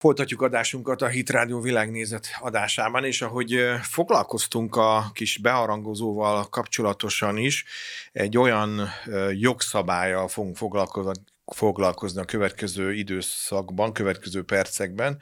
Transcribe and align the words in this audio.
Folytatjuk 0.00 0.42
adásunkat 0.42 1.02
a 1.02 1.06
Hit 1.06 1.30
Rádió 1.30 1.60
világnézet 1.60 2.26
adásában, 2.38 3.04
és 3.04 3.22
ahogy 3.22 3.64
foglalkoztunk 3.82 4.76
a 4.76 5.10
kis 5.12 5.38
beharangozóval 5.38 6.48
kapcsolatosan 6.48 7.36
is, 7.36 7.64
egy 8.12 8.38
olyan 8.38 8.88
jogszabályjal 9.32 10.28
fogunk 10.28 10.56
foglalkozni, 10.56 11.12
foglalkozni 11.44 12.20
a 12.20 12.24
következő 12.24 12.92
időszakban, 12.92 13.92
következő 13.92 14.42
percekben, 14.42 15.18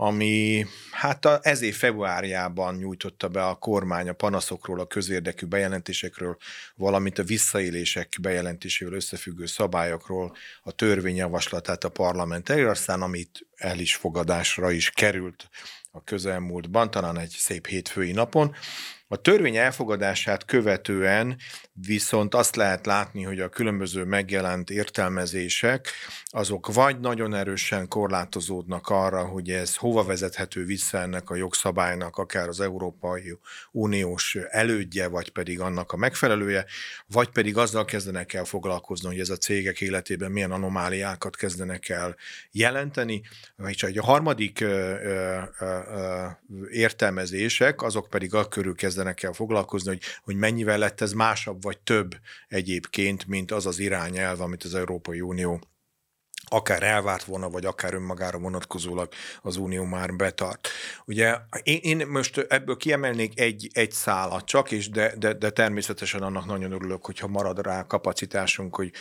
ami 0.00 0.66
hát 0.90 1.24
a, 1.24 1.38
ez 1.42 1.62
év 1.62 1.76
februárjában 1.76 2.74
nyújtotta 2.74 3.28
be 3.28 3.46
a 3.46 3.54
kormány 3.54 4.08
a 4.08 4.12
panaszokról, 4.12 4.80
a 4.80 4.86
közérdekű 4.86 5.46
bejelentésekről, 5.46 6.36
valamint 6.74 7.18
a 7.18 7.22
visszaélések 7.22 8.16
bejelentésével 8.20 8.94
összefüggő 8.94 9.46
szabályokról 9.46 10.36
a 10.62 10.72
törvényjavaslatát 10.72 11.84
a 11.84 11.88
parlament 11.88 12.48
elé, 12.48 12.62
aztán 12.62 13.02
amit 13.02 13.46
el 13.56 13.78
is 13.78 13.94
fogadásra 13.94 14.70
is 14.70 14.90
került 14.90 15.48
a 15.90 16.04
közelmúltban, 16.04 16.90
talán 16.90 17.18
egy 17.18 17.34
szép 17.38 17.66
hétfői 17.66 18.12
napon. 18.12 18.54
A 19.10 19.16
törvény 19.16 19.56
elfogadását 19.56 20.44
követően 20.44 21.36
viszont 21.72 22.34
azt 22.34 22.56
lehet 22.56 22.86
látni, 22.86 23.22
hogy 23.22 23.40
a 23.40 23.48
különböző 23.48 24.04
megjelent 24.04 24.70
értelmezések, 24.70 25.88
azok 26.24 26.72
vagy 26.72 27.00
nagyon 27.00 27.34
erősen 27.34 27.88
korlátozódnak 27.88 28.88
arra, 28.88 29.24
hogy 29.24 29.50
ez 29.50 29.76
hova 29.76 30.04
vezethető 30.04 30.64
vissza 30.64 30.98
ennek 30.98 31.30
a 31.30 31.34
jogszabálynak, 31.34 32.16
akár 32.16 32.48
az 32.48 32.60
Európai 32.60 33.38
Uniós 33.70 34.34
elődje, 34.34 35.06
vagy 35.06 35.30
pedig 35.30 35.60
annak 35.60 35.92
a 35.92 35.96
megfelelője, 35.96 36.64
vagy 37.06 37.28
pedig 37.28 37.56
azzal 37.56 37.84
kezdenek 37.84 38.32
el 38.32 38.44
foglalkozni, 38.44 39.08
hogy 39.08 39.20
ez 39.20 39.30
a 39.30 39.36
cégek 39.36 39.80
életében 39.80 40.30
milyen 40.30 40.52
anomáliákat 40.52 41.36
kezdenek 41.36 41.88
el 41.88 42.16
jelenteni, 42.50 43.22
vagy 43.56 43.98
a 43.98 44.04
harmadik 44.04 44.60
ö, 44.60 44.66
ö, 45.02 45.40
ö, 45.60 46.26
értelmezések, 46.70 47.82
azok 47.82 48.08
pedig 48.10 48.34
a 48.34 48.48
körül 48.48 48.74
kezdenek 48.74 48.96
el 49.06 49.32
foglalkozni, 49.32 49.88
hogy, 49.88 50.02
hogy 50.24 50.36
mennyivel 50.36 50.78
lett 50.78 51.00
ez 51.00 51.12
másabb 51.12 51.62
vagy 51.62 51.78
több 51.78 52.14
egyébként, 52.48 53.26
mint 53.26 53.50
az 53.50 53.66
az 53.66 53.78
irányelv, 53.78 54.40
amit 54.40 54.64
az 54.64 54.74
Európai 54.74 55.20
Unió 55.20 55.60
akár 56.48 56.82
elvárt 56.82 57.24
volna, 57.24 57.50
vagy 57.50 57.64
akár 57.64 57.94
önmagára 57.94 58.38
vonatkozólag 58.38 59.08
az 59.42 59.56
Unió 59.56 59.84
már 59.84 60.16
betart. 60.16 60.68
Ugye 61.04 61.36
én, 61.62 61.78
én 61.82 62.06
most 62.06 62.38
ebből 62.38 62.76
kiemelnék 62.76 63.40
egy, 63.40 63.68
egy 63.72 63.92
szálat 63.92 64.44
csak, 64.44 64.70
és 64.70 64.90
de, 64.90 65.14
de, 65.18 65.32
de 65.32 65.50
természetesen 65.50 66.22
annak 66.22 66.46
nagyon 66.46 66.72
örülök, 66.72 67.04
hogyha 67.04 67.26
marad 67.26 67.62
rá 67.62 67.86
kapacitásunk, 67.86 68.76
hogy 68.76 68.92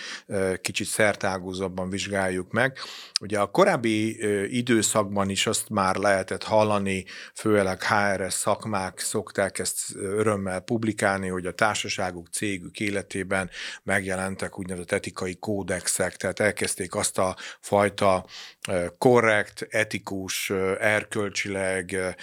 kicsit 0.61 0.87
szertágúzabban 0.87 1.89
vizsgáljuk 1.89 2.51
meg. 2.51 2.77
Ugye 3.21 3.39
a 3.39 3.51
korábbi 3.51 4.17
időszakban 4.57 5.29
is 5.29 5.47
azt 5.47 5.69
már 5.69 5.95
lehetett 5.95 6.43
hallani, 6.43 7.05
főleg 7.33 7.83
HRS 7.83 8.33
szakmák 8.33 8.99
szokták 8.99 9.59
ezt 9.59 9.95
örömmel 9.95 10.59
publikálni, 10.59 11.27
hogy 11.27 11.45
a 11.45 11.51
társaságuk, 11.51 12.27
cégük 12.31 12.79
életében 12.79 13.49
megjelentek 13.83 14.59
úgynevezett 14.59 14.91
etikai 14.91 15.35
kódexek, 15.35 16.15
tehát 16.15 16.39
elkezdték 16.39 16.95
azt 16.95 17.17
a 17.17 17.36
fajta 17.59 18.25
korrekt, 18.97 19.67
etikus, 19.69 20.49
erkölcsileg 20.79 22.15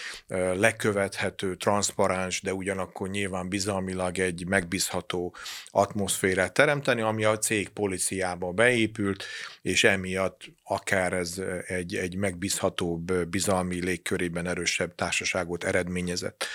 lekövethető, 0.54 1.56
transzparens, 1.56 2.42
de 2.42 2.54
ugyanakkor 2.54 3.08
nyilván 3.08 3.48
bizalmilag 3.48 4.18
egy 4.18 4.46
megbízható 4.46 5.34
atmoszférát 5.66 6.52
teremteni, 6.52 7.00
ami 7.00 7.24
a 7.24 7.38
cég 7.38 7.68
policiába 7.68 8.52
beépült, 8.52 9.24
és 9.62 9.84
emiatt 9.84 10.40
akár 10.62 11.12
ez 11.12 11.42
egy, 11.66 11.96
egy 11.96 12.16
megbízhatóbb, 12.16 13.12
bizalmi 13.28 13.84
légkörében 13.84 14.46
erősebb 14.46 14.94
társaságot 14.94 15.64
eredményezett. 15.64 16.46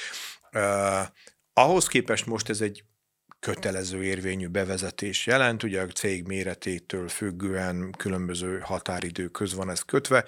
Ahhoz 1.54 1.88
képest 1.88 2.26
most 2.26 2.50
ez 2.50 2.62
egy 2.62 2.84
kötelező 3.40 4.04
érvényű 4.04 4.48
bevezetés 4.48 5.28
jelent. 5.28 5.64
Ugye 5.64 5.82
a 5.82 5.88
cég 5.88 6.28
méretétől 6.28 7.08
függően 7.08 7.92
különböző 7.98 8.60
határidőköz 8.60 9.54
van 9.54 9.70
ez 9.70 9.82
kötve. 9.82 10.26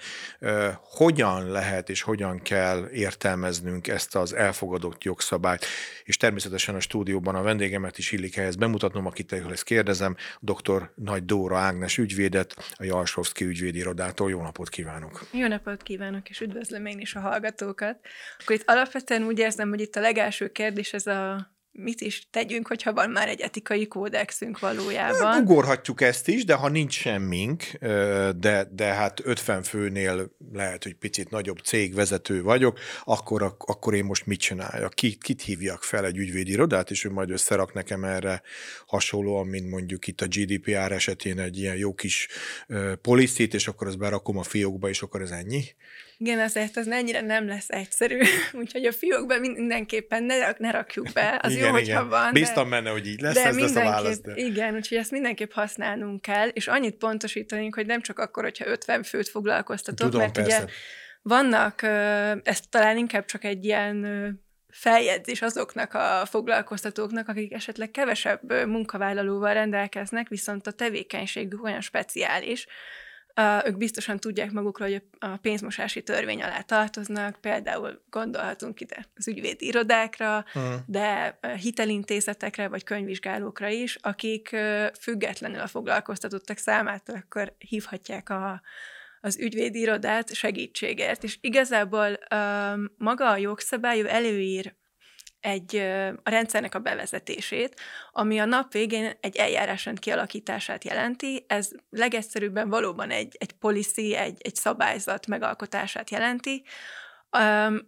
Hogyan 0.82 1.50
lehet 1.50 1.88
és 1.88 2.02
hogyan 2.02 2.42
kell 2.42 2.88
értelmeznünk 2.92 3.88
ezt 3.88 4.16
az 4.16 4.32
elfogadott 4.32 5.04
jogszabályt? 5.04 5.64
És 6.04 6.16
természetesen 6.16 6.74
a 6.74 6.80
stúdióban 6.80 7.34
a 7.34 7.42
vendégemet 7.42 7.98
is 7.98 8.12
illik 8.12 8.36
ehhez 8.36 8.56
bemutatnom, 8.56 9.06
akit 9.06 9.32
ezt 9.32 9.64
kérdezem, 9.64 10.16
dr. 10.40 10.90
Nagy 10.94 11.24
Dóra 11.24 11.58
Ágnes 11.58 11.98
ügyvédet, 11.98 12.54
a 12.74 12.84
Jalsovszki 12.84 13.44
ügyvédirodától. 13.44 14.30
Jó 14.30 14.42
napot 14.42 14.68
kívánok! 14.68 15.26
Jó 15.32 15.46
napot 15.46 15.82
kívánok, 15.82 16.28
és 16.28 16.40
üdvözlöm 16.40 16.86
én 16.86 16.98
is 16.98 17.14
a 17.14 17.20
hallgatókat. 17.20 17.98
Akkor 18.38 18.56
itt 18.56 18.62
alapvetően 18.66 19.22
úgy 19.22 19.38
érzem, 19.38 19.68
hogy 19.68 19.80
itt 19.80 19.96
a 19.96 20.00
legelső 20.00 20.52
kérdés 20.52 20.92
ez 20.92 21.06
a 21.06 21.50
mit 21.72 22.00
is 22.00 22.26
tegyünk, 22.30 22.66
hogyha 22.66 22.92
van 22.92 23.10
már 23.10 23.28
egy 23.28 23.40
etikai 23.40 23.86
kódexünk 23.86 24.58
valójában. 24.58 25.42
Ugorhatjuk 25.42 26.00
ezt 26.00 26.28
is, 26.28 26.44
de 26.44 26.54
ha 26.54 26.68
nincs 26.68 26.92
semmink, 26.92 27.62
de, 28.36 28.68
de 28.72 28.84
hát 28.84 29.20
50 29.24 29.62
főnél 29.62 30.36
lehet, 30.52 30.82
hogy 30.82 30.94
picit 30.94 31.30
nagyobb 31.30 31.58
cégvezető 31.58 32.42
vagyok, 32.42 32.78
akkor, 33.04 33.56
akkor 33.58 33.94
én 33.94 34.04
most 34.04 34.26
mit 34.26 34.40
csináljak? 34.40 34.94
Kit, 34.94 35.22
kit 35.22 35.42
hívjak 35.42 35.82
fel 35.82 36.04
egy 36.04 36.16
ügyvédirodát, 36.16 36.90
és 36.90 37.04
ő 37.04 37.10
majd 37.10 37.30
összerak 37.30 37.72
nekem 37.72 38.04
erre 38.04 38.42
hasonlóan, 38.86 39.46
mint 39.46 39.70
mondjuk 39.70 40.06
itt 40.06 40.20
a 40.20 40.26
GDPR 40.26 40.92
esetén 40.92 41.38
egy 41.38 41.58
ilyen 41.58 41.76
jó 41.76 41.94
kis 41.94 42.28
policit, 43.02 43.54
és 43.54 43.68
akkor 43.68 43.86
ezt 43.86 43.98
berakom 43.98 44.38
a 44.38 44.42
fiókba, 44.42 44.88
és 44.88 45.02
akkor 45.02 45.20
ez 45.20 45.30
ennyi? 45.30 45.64
Igen, 46.22 46.38
azért 46.38 46.76
az 46.76 46.88
ennyire 46.88 47.20
nem 47.20 47.46
lesz 47.46 47.68
egyszerű, 47.68 48.18
úgyhogy 48.60 48.84
a 48.84 48.92
fiókban 48.92 49.40
mindenképpen 49.40 50.22
ne, 50.22 50.34
ne 50.58 50.70
rakjuk 50.70 51.12
be, 51.12 51.38
az 51.42 51.52
igen, 51.52 51.68
jó, 51.68 51.76
igen. 51.76 51.84
hogyha 51.86 52.08
van. 52.08 52.32
Biztam 52.32 52.70
benne, 52.70 52.90
hogy 52.90 53.06
így 53.06 53.20
lesz, 53.20 53.34
de 53.34 53.44
ez 53.44 53.58
lesz 53.58 53.74
a 53.74 53.82
válasz. 53.82 54.20
De... 54.20 54.32
Igen, 54.34 54.74
úgyhogy 54.74 54.98
ezt 54.98 55.10
mindenképp 55.10 55.52
használnunk 55.52 56.22
kell, 56.22 56.48
és 56.48 56.66
annyit 56.66 56.94
pontosítanunk, 56.94 57.74
hogy 57.74 57.86
nem 57.86 58.00
csak 58.00 58.18
akkor, 58.18 58.42
hogyha 58.42 58.66
50 58.66 59.02
főt 59.02 59.28
foglalkoztatok, 59.28 60.10
Tudom, 60.10 60.20
mert 60.20 60.32
persze. 60.32 60.62
ugye 60.62 60.72
vannak, 61.22 61.82
ez 62.42 62.60
talán 62.70 62.96
inkább 62.96 63.24
csak 63.24 63.44
egy 63.44 63.64
ilyen 63.64 64.06
feljegyzés 64.68 65.42
azoknak 65.42 65.94
a 65.94 66.22
foglalkoztatóknak, 66.26 67.28
akik 67.28 67.52
esetleg 67.52 67.90
kevesebb 67.90 68.66
munkavállalóval 68.66 69.54
rendelkeznek, 69.54 70.28
viszont 70.28 70.66
a 70.66 70.70
tevékenységük 70.70 71.64
olyan 71.64 71.80
speciális, 71.80 72.66
ők 73.64 73.76
biztosan 73.76 74.18
tudják 74.18 74.50
magukról, 74.50 74.88
hogy 74.88 75.02
a 75.18 75.36
pénzmosási 75.36 76.02
törvény 76.02 76.42
alá 76.42 76.60
tartoznak, 76.60 77.40
például 77.40 78.02
gondolhatunk 78.10 78.80
ide 78.80 79.06
az 79.14 79.28
ügyvédi 79.28 79.66
irodákra, 79.66 80.44
uh. 80.54 80.62
de 80.86 81.38
hitelintézetekre 81.60 82.68
vagy 82.68 82.84
könyvvizsgálókra 82.84 83.68
is, 83.68 83.98
akik 84.00 84.56
függetlenül 85.00 85.60
a 85.60 85.66
foglalkoztatottak 85.66 86.56
számától 86.56 87.16
akkor 87.16 87.54
hívhatják 87.58 88.30
a, 88.30 88.62
az 89.20 89.38
ügyvédi 89.38 89.78
irodát 89.78 90.34
segítségért. 90.34 91.24
És 91.24 91.38
igazából 91.40 92.18
uh, 92.34 92.80
maga 92.98 93.30
a 93.30 93.36
jogszabály 93.36 94.08
előír 94.08 94.74
egy, 95.42 95.76
a 96.22 96.30
rendszernek 96.30 96.74
a 96.74 96.78
bevezetését, 96.78 97.80
ami 98.12 98.38
a 98.38 98.44
nap 98.44 98.72
végén 98.72 99.12
egy 99.20 99.36
eljárásrend 99.36 99.98
kialakítását 99.98 100.84
jelenti. 100.84 101.44
Ez 101.46 101.70
legegyszerűbben 101.90 102.68
valóban 102.68 103.10
egy, 103.10 103.36
egy 103.38 103.52
policy, 103.52 104.14
egy, 104.14 104.40
egy 104.42 104.54
szabályzat 104.54 105.26
megalkotását 105.26 106.10
jelenti, 106.10 106.64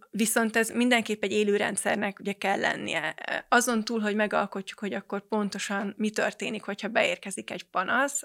viszont 0.09 0.55
ez 0.55 0.69
mindenképp 0.69 1.23
egy 1.23 1.31
élő 1.31 1.55
rendszernek 1.55 2.19
ugye 2.19 2.33
kell 2.33 2.59
lennie. 2.59 3.15
Azon 3.49 3.83
túl, 3.83 3.99
hogy 3.99 4.15
megalkotjuk, 4.15 4.79
hogy 4.79 4.93
akkor 4.93 5.27
pontosan 5.27 5.93
mi 5.97 6.09
történik, 6.09 6.63
hogyha 6.63 6.87
beérkezik 6.87 7.51
egy 7.51 7.63
panasz, 7.63 8.21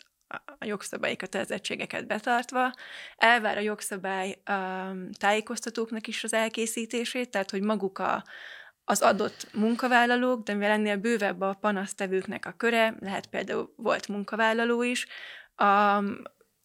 a 0.58 0.64
jogszabályi 0.64 1.16
kötelezettségeket 1.16 2.06
betartva, 2.06 2.74
elvár 3.16 3.56
a 3.56 3.60
jogszabály 3.60 4.42
um, 4.50 5.10
tájékoztatóknak 5.12 6.06
is 6.06 6.24
az 6.24 6.32
elkészítését, 6.32 7.30
tehát 7.30 7.50
hogy 7.50 7.62
maguk 7.62 7.98
a, 7.98 8.24
az 8.90 9.02
adott 9.02 9.48
munkavállalók, 9.52 10.42
de 10.42 10.52
mivel 10.52 10.70
ennél 10.70 10.96
bővebb 10.96 11.40
a 11.40 11.56
panasztevőknek 11.60 12.46
a 12.46 12.52
köre, 12.52 12.96
lehet 13.00 13.26
például 13.26 13.72
volt 13.76 14.08
munkavállaló 14.08 14.82
is, 14.82 15.06
a, 15.54 16.02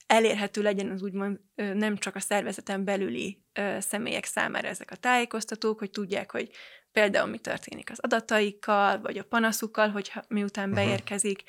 elérhető 0.07 0.61
legyen 0.61 0.89
az 0.89 1.01
úgymond 1.01 1.39
nem 1.55 1.97
csak 1.97 2.15
a 2.15 2.19
szervezeten 2.19 2.83
belüli 2.83 3.43
személyek 3.79 4.25
számára 4.25 4.67
ezek 4.67 4.91
a 4.91 4.95
tájékoztatók, 4.95 5.79
hogy 5.79 5.89
tudják, 5.89 6.31
hogy 6.31 6.49
például 6.91 7.29
mi 7.29 7.37
történik 7.37 7.91
az 7.91 7.99
adataikkal, 7.99 8.99
vagy 9.01 9.17
a 9.17 9.23
panaszukkal, 9.23 9.89
hogyha 9.89 10.23
miután 10.27 10.69
uh-huh. 10.69 10.85
beérkezik, 10.85 11.43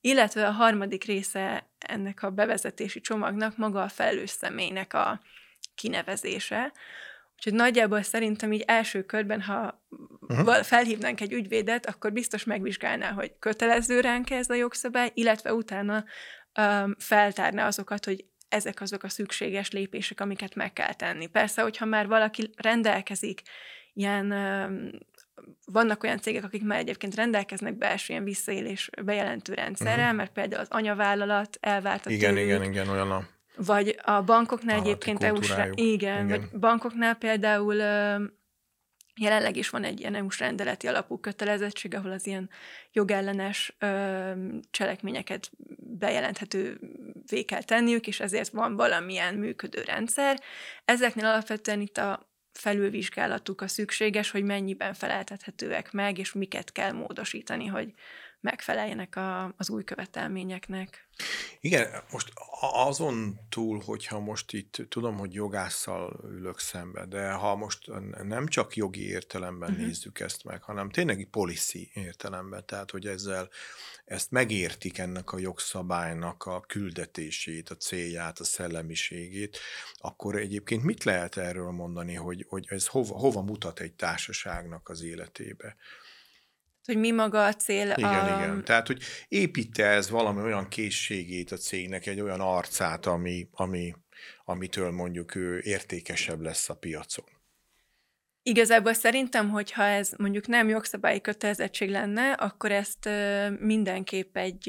illetve 0.00 0.46
a 0.46 0.50
harmadik 0.50 1.04
része 1.04 1.70
ennek 1.78 2.22
a 2.22 2.30
bevezetési 2.30 3.00
csomagnak 3.00 3.56
maga 3.56 3.82
a 3.82 3.88
felelős 3.88 4.30
személynek 4.30 4.94
a 4.94 5.20
kinevezése, 5.74 6.72
Úgyhogy 7.38 7.54
nagyjából 7.54 8.02
szerintem 8.02 8.52
így 8.52 8.64
első 8.66 9.02
körben, 9.02 9.40
ha 9.40 9.84
uh-huh. 10.20 10.62
felhívnánk 10.62 11.20
egy 11.20 11.32
ügyvédet, 11.32 11.86
akkor 11.86 12.12
biztos 12.12 12.44
megvizsgálná, 12.44 13.10
hogy 13.10 13.32
kötelező 13.38 14.00
ránk 14.00 14.30
ez 14.30 14.50
a 14.50 14.54
jogszabály, 14.54 15.10
illetve 15.14 15.52
utána 15.52 16.04
um, 16.60 16.94
feltárna 16.98 17.66
azokat, 17.66 18.04
hogy 18.04 18.24
ezek 18.48 18.80
azok 18.80 19.02
a 19.02 19.08
szükséges 19.08 19.70
lépések, 19.70 20.20
amiket 20.20 20.54
meg 20.54 20.72
kell 20.72 20.94
tenni. 20.94 21.26
Persze, 21.26 21.62
hogyha 21.62 21.84
már 21.84 22.06
valaki 22.06 22.50
rendelkezik 22.56 23.42
ilyen 23.92 24.34
vannak 25.64 26.02
olyan 26.02 26.18
cégek, 26.18 26.44
akik 26.44 26.64
már 26.64 26.78
egyébként 26.78 27.14
rendelkeznek 27.14 27.76
belső 27.76 28.12
ilyen 28.12 28.24
visszaélés 28.24 28.90
bejelentő 29.04 29.54
rendszerrel, 29.54 29.98
uh-huh. 29.98 30.16
mert 30.16 30.32
például 30.32 30.60
az 30.60 30.68
anyavállalat 30.70 31.58
elváltott 31.60 32.12
Igen, 32.12 32.34
tőlük, 32.34 32.46
igen, 32.46 32.62
igen, 32.62 32.88
olyan 32.88 33.10
a 33.10 33.26
vagy 33.66 33.98
a 34.02 34.22
bankoknál 34.22 34.78
egyébként 34.78 35.22
EU-s, 35.22 35.50
igen, 35.50 35.72
igen, 35.74 36.28
vagy 36.28 36.58
bankoknál 36.60 37.14
például 37.14 37.74
jelenleg 39.20 39.56
is 39.56 39.68
van 39.68 39.84
egy 39.84 40.00
ilyen 40.00 40.14
EU-s 40.14 40.38
rendeleti 40.38 40.86
alapú 40.86 41.18
kötelezettség, 41.18 41.94
ahol 41.94 42.10
az 42.10 42.26
ilyen 42.26 42.50
jogellenes 42.92 43.76
ö, 43.78 44.32
cselekményeket 44.70 45.50
bejelenthetővé 45.76 47.42
kell 47.46 47.62
tenniük, 47.62 48.06
és 48.06 48.20
ezért 48.20 48.50
van 48.50 48.76
valamilyen 48.76 49.34
működő 49.34 49.82
rendszer. 49.82 50.40
Ezeknél 50.84 51.24
alapvetően 51.24 51.80
itt 51.80 51.98
a 51.98 52.30
felülvizsgálatuk 52.52 53.60
a 53.60 53.68
szükséges, 53.68 54.30
hogy 54.30 54.42
mennyiben 54.42 54.94
feleltethetőek 54.94 55.92
meg, 55.92 56.18
és 56.18 56.32
miket 56.32 56.72
kell 56.72 56.92
módosítani, 56.92 57.66
hogy 57.66 57.92
megfeleljenek 58.40 59.16
a, 59.16 59.54
az 59.56 59.70
új 59.70 59.84
követelményeknek. 59.84 61.08
Igen, 61.60 62.02
most 62.12 62.32
azon 62.72 63.40
túl, 63.48 63.82
hogyha 63.84 64.20
most 64.20 64.52
itt 64.52 64.76
tudom, 64.88 65.16
hogy 65.16 65.34
jogásszal 65.34 66.20
ülök 66.24 66.58
szembe, 66.58 67.06
de 67.06 67.32
ha 67.32 67.56
most 67.56 67.90
nem 68.22 68.46
csak 68.46 68.76
jogi 68.76 69.08
értelemben 69.08 69.70
uh-huh. 69.70 69.86
nézzük 69.86 70.20
ezt 70.20 70.44
meg, 70.44 70.62
hanem 70.62 70.90
tényleg 70.90 71.28
policy 71.30 71.90
értelemben, 71.94 72.66
tehát 72.66 72.90
hogy 72.90 73.06
ezzel 73.06 73.48
ezt 74.04 74.30
megértik 74.30 74.98
ennek 74.98 75.32
a 75.32 75.38
jogszabálynak 75.38 76.44
a 76.44 76.60
küldetését, 76.60 77.70
a 77.70 77.76
célját, 77.76 78.38
a 78.38 78.44
szellemiségét, 78.44 79.58
akkor 79.94 80.36
egyébként 80.36 80.82
mit 80.82 81.04
lehet 81.04 81.36
erről 81.36 81.70
mondani, 81.70 82.14
hogy, 82.14 82.44
hogy 82.48 82.66
ez 82.68 82.86
hova, 82.86 83.14
hova 83.14 83.42
mutat 83.42 83.80
egy 83.80 83.92
társaságnak 83.92 84.88
az 84.88 85.02
életébe? 85.02 85.76
Hogy 86.88 86.96
mi 86.96 87.10
maga 87.10 87.44
a 87.44 87.54
cél. 87.54 87.94
Igen, 87.96 88.26
a... 88.26 88.36
igen. 88.36 88.64
Tehát, 88.64 88.86
hogy 88.86 89.02
építe 89.28 89.86
ez 89.86 90.10
valami 90.10 90.42
olyan 90.42 90.68
készségét 90.68 91.52
a 91.52 91.56
cégnek, 91.56 92.06
egy 92.06 92.20
olyan 92.20 92.40
arcát, 92.40 93.06
ami, 93.06 93.48
ami, 93.52 93.94
amitől 94.44 94.90
mondjuk 94.90 95.34
ő 95.34 95.60
értékesebb 95.64 96.40
lesz 96.40 96.68
a 96.68 96.74
piacon. 96.74 97.37
Igazából 98.48 98.92
szerintem, 98.92 99.50
hogyha 99.50 99.82
ez 99.82 100.10
mondjuk 100.16 100.46
nem 100.46 100.68
jogszabályi 100.68 101.20
kötelezettség 101.20 101.90
lenne, 101.90 102.32
akkor 102.32 102.72
ezt 102.72 103.08
mindenképp 103.58 104.36
egy, 104.36 104.66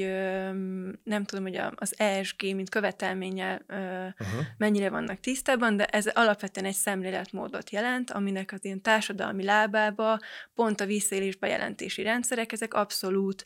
nem 1.04 1.24
tudom, 1.24 1.44
hogy 1.44 1.60
az 1.74 1.94
ESG, 1.96 2.42
mint 2.42 2.70
követelménnyel 2.70 3.62
uh-huh. 3.68 4.44
mennyire 4.58 4.90
vannak 4.90 5.20
tisztában, 5.20 5.76
de 5.76 5.84
ez 5.84 6.06
alapvetően 6.06 6.66
egy 6.66 6.74
szemléletmódot 6.74 7.70
jelent, 7.70 8.10
aminek 8.10 8.52
az 8.52 8.64
ilyen 8.64 8.82
társadalmi 8.82 9.44
lábába 9.44 10.18
pont 10.54 10.80
a 10.80 10.86
visszaélés 10.86 11.36
bejelentési 11.36 12.02
rendszerek, 12.02 12.52
ezek 12.52 12.74
abszolút 12.74 13.44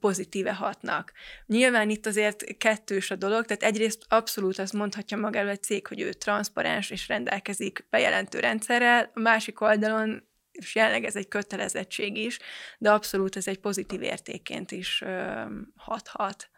pozitíve 0.00 0.54
hatnak. 0.54 1.12
Nyilván 1.46 1.90
itt 1.90 2.06
azért 2.06 2.56
kettős 2.56 3.10
a 3.10 3.16
dolog, 3.16 3.44
tehát 3.44 3.62
egyrészt 3.62 4.04
abszolút 4.08 4.58
azt 4.58 4.72
mondhatja 4.72 5.16
magáról 5.16 5.50
egy 5.50 5.62
cég, 5.62 5.86
hogy 5.86 6.00
ő 6.00 6.12
transzparens 6.12 6.90
és 6.90 7.08
rendelkezik 7.08 7.86
bejelentő 7.90 8.40
rendszerrel, 8.40 9.10
a 9.14 9.20
másik 9.20 9.60
oldalon 9.60 10.30
és 10.52 10.74
jelenleg 10.74 11.04
ez 11.04 11.16
egy 11.16 11.28
kötelezettség 11.28 12.16
is, 12.16 12.38
de 12.78 12.90
abszolút 12.90 13.36
ez 13.36 13.46
egy 13.46 13.58
pozitív 13.58 14.02
értékként 14.02 14.70
is 14.70 15.04
hathat. 15.76 16.50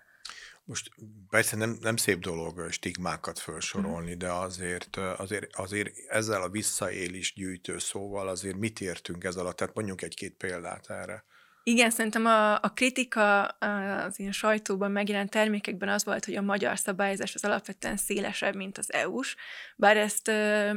Most 0.64 0.90
persze 1.28 1.56
nem, 1.56 1.76
nem 1.80 1.96
szép 1.96 2.18
dolog 2.18 2.70
stigmákat 2.70 3.38
felsorolni, 3.38 4.14
de 4.14 4.30
azért, 4.30 4.96
azért, 4.96 5.56
azért 5.56 5.90
ezzel 6.08 6.42
a 6.42 6.48
visszaélés 6.48 7.34
gyűjtő 7.34 7.78
szóval 7.78 8.28
azért 8.28 8.56
mit 8.56 8.80
értünk 8.80 9.24
ez 9.24 9.36
alatt? 9.36 9.56
Tehát 9.56 9.74
mondjuk 9.74 10.02
egy-két 10.02 10.34
példát 10.36 10.90
erre. 10.90 11.24
Igen, 11.66 11.90
szerintem 11.90 12.26
a, 12.26 12.54
a 12.54 12.72
kritika 12.74 13.42
az 13.42 14.18
ilyen 14.18 14.32
sajtóban 14.32 14.90
megjelent 14.90 15.30
termékekben 15.30 15.88
az 15.88 16.04
volt, 16.04 16.24
hogy 16.24 16.36
a 16.36 16.42
magyar 16.42 16.78
szabályozás 16.78 17.34
az 17.34 17.44
alapvetően 17.44 17.96
szélesebb, 17.96 18.54
mint 18.54 18.78
az 18.78 18.92
EU-s, 18.92 19.36
bár 19.76 19.96
ezt 19.96 20.30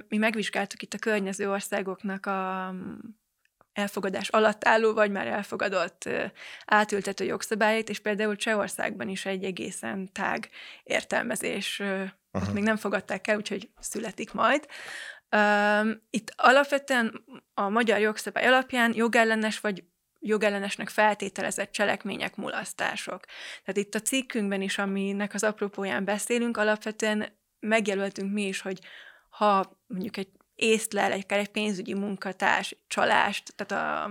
mi 0.07 0.17
megvizsgáltuk 0.17 0.81
itt 0.81 0.93
a 0.93 0.97
környező 0.97 1.51
országoknak 1.51 2.25
a 2.25 2.73
elfogadás 3.73 4.29
alatt 4.29 4.67
álló, 4.67 4.93
vagy 4.93 5.11
már 5.11 5.27
elfogadott 5.27 6.09
átültető 6.65 7.25
jogszabályait, 7.25 7.89
és 7.89 7.99
például 7.99 8.35
Csehországban 8.35 9.09
is 9.09 9.25
egy 9.25 9.43
egészen 9.43 10.11
tág 10.11 10.49
értelmezés, 10.83 11.79
uh-huh. 11.79 12.53
még 12.53 12.63
nem 12.63 12.77
fogadták 12.77 13.27
el, 13.27 13.37
úgyhogy 13.37 13.69
születik 13.79 14.31
majd. 14.33 14.65
Itt 16.09 16.33
alapvetően 16.35 17.23
a 17.53 17.69
magyar 17.69 17.99
jogszabály 17.99 18.47
alapján 18.47 18.93
jogellenes 18.95 19.59
vagy 19.59 19.83
jogellenesnek 20.19 20.89
feltételezett 20.89 21.71
cselekmények, 21.71 22.35
mulasztások. 22.35 23.25
Tehát 23.63 23.77
itt 23.77 23.95
a 23.95 24.01
cikkünkben 24.01 24.61
is, 24.61 24.77
aminek 24.77 25.33
az 25.33 25.43
apropóján 25.43 26.05
beszélünk, 26.05 26.57
alapvetően 26.57 27.27
megjelöltünk 27.59 28.33
mi 28.33 28.47
is, 28.47 28.61
hogy 28.61 28.79
ha 29.29 29.79
mondjuk 29.87 30.17
egy 30.17 30.29
észlel, 30.57 31.11
egy, 31.11 31.25
egy 31.27 31.47
pénzügyi 31.47 31.93
munkatárs 31.93 32.77
csalást, 32.87 33.53
tehát 33.55 33.85
a, 33.85 34.03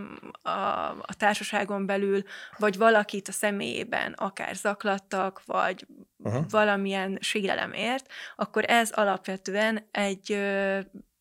a, 0.50 0.88
a 0.90 1.14
társaságon 1.16 1.86
belül, 1.86 2.22
vagy 2.58 2.76
valakit 2.76 3.28
a 3.28 3.32
személyében 3.32 4.12
akár 4.12 4.54
zaklattak, 4.54 5.42
vagy 5.44 5.86
uh-huh. 6.16 6.50
valamilyen 6.50 7.18
sérelemért, 7.20 8.12
akkor 8.36 8.64
ez 8.68 8.90
alapvetően 8.90 9.88
egy 9.90 10.38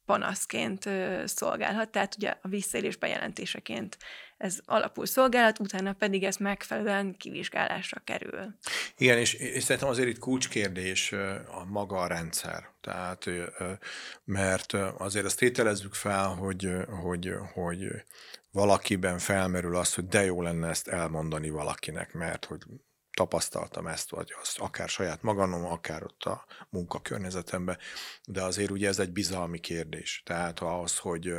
panaszként 0.06 0.90
szolgálhat, 1.26 1.90
tehát 1.90 2.16
ugye 2.16 2.34
a 2.42 2.48
visszaélés 2.48 2.96
bejelentéseként 2.96 3.98
ez 4.38 4.60
alapul 4.66 5.06
szolgálat, 5.06 5.60
utána 5.60 5.94
pedig 5.94 6.24
ez 6.24 6.38
megfelelően 6.38 7.18
kivizsgálásra 7.18 8.02
kerül. 8.04 8.56
Igen, 8.98 9.18
és, 9.18 9.34
és 9.34 9.64
szerintem 9.64 9.90
azért 9.90 10.08
itt 10.08 10.20
kulcskérdés 10.20 11.12
a 11.52 11.66
maga 11.66 11.98
a 11.98 12.08
rendszer. 12.08 12.70
Tehát, 12.82 13.26
mert 14.24 14.74
azért 14.98 15.26
azt 15.26 15.38
tételezzük 15.38 15.94
fel, 15.94 16.28
hogy, 16.28 16.72
hogy, 17.04 17.34
hogy 17.54 17.88
valakiben 18.52 19.18
felmerül 19.18 19.76
az, 19.76 19.94
hogy 19.94 20.08
de 20.08 20.24
jó 20.24 20.42
lenne 20.42 20.68
ezt 20.68 20.88
elmondani 20.88 21.50
valakinek, 21.50 22.14
mert 22.14 22.46
hogy 22.46 22.62
tapasztaltam 23.16 23.88
ezt, 23.88 24.10
vagy 24.10 24.36
azt 24.42 24.60
akár 24.60 24.90
saját 24.90 25.22
magamon, 25.22 25.64
akár 25.64 26.04
ott 26.04 26.24
a 26.24 26.46
munkakörnyezetemben, 26.70 27.78
de 28.26 28.44
azért 28.44 28.72
ugye 28.72 28.88
ez 28.88 29.00
egy 29.00 29.12
bizalmi 29.12 29.60
kérdés. 29.60 30.22
Tehát 30.26 30.60
az, 30.60 30.98
hogy, 30.98 31.34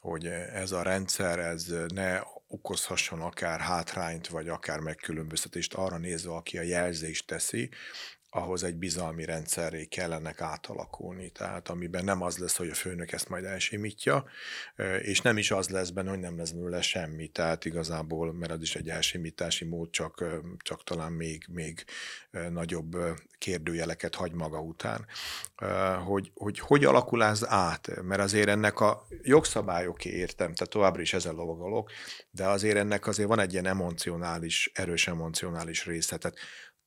hogy 0.00 0.26
ez 0.26 0.72
a 0.72 0.82
rendszer, 0.82 1.38
ez 1.38 1.66
ne 1.94 2.20
okozhasson 2.46 3.20
akár 3.20 3.60
hátrányt, 3.60 4.28
vagy 4.28 4.48
akár 4.48 4.78
megkülönböztetést 4.78 5.74
arra 5.74 5.98
nézve, 5.98 6.32
aki 6.32 6.58
a 6.58 6.62
jelzést 6.62 7.26
teszi, 7.26 7.70
ahhoz 8.34 8.64
egy 8.64 8.76
bizalmi 8.76 9.24
rendszerré 9.24 9.84
kellenek 9.84 10.40
átalakulni. 10.40 11.30
Tehát 11.30 11.68
amiben 11.68 12.04
nem 12.04 12.22
az 12.22 12.38
lesz, 12.38 12.56
hogy 12.56 12.68
a 12.68 12.74
főnök 12.74 13.12
ezt 13.12 13.28
majd 13.28 13.44
elsimítja, 13.44 14.24
és 15.02 15.20
nem 15.20 15.38
is 15.38 15.50
az 15.50 15.68
lesz 15.68 15.90
benne, 15.90 16.10
hogy 16.10 16.18
nem 16.18 16.36
lesz 16.36 16.50
belőle 16.50 16.80
semmi. 16.82 17.28
Tehát 17.28 17.64
igazából, 17.64 18.32
mert 18.32 18.52
az 18.52 18.62
is 18.62 18.76
egy 18.76 18.88
elsimítási 18.88 19.64
mód, 19.64 19.90
csak, 19.90 20.24
csak 20.58 20.84
talán 20.84 21.12
még, 21.12 21.44
még 21.48 21.84
nagyobb 22.50 22.96
kérdőjeleket 23.38 24.14
hagy 24.14 24.32
maga 24.32 24.60
után. 24.60 25.06
Hogy, 26.04 26.30
hogy 26.34 26.58
hogy 26.58 26.84
alakul 26.84 27.24
ez 27.24 27.46
át? 27.46 28.02
Mert 28.02 28.20
azért 28.20 28.48
ennek 28.48 28.80
a 28.80 29.06
jogszabályoké 29.22 30.10
értem, 30.10 30.54
tehát 30.54 30.72
továbbra 30.72 31.02
is 31.02 31.14
ezen 31.14 31.34
lovagolok, 31.34 31.90
de 32.30 32.46
azért 32.46 32.76
ennek 32.76 33.06
azért 33.06 33.28
van 33.28 33.38
egy 33.38 33.52
ilyen 33.52 33.66
emocionális, 33.66 34.70
erős 34.74 35.06
emocionális 35.06 35.86
része. 35.86 36.16
Tehát 36.16 36.38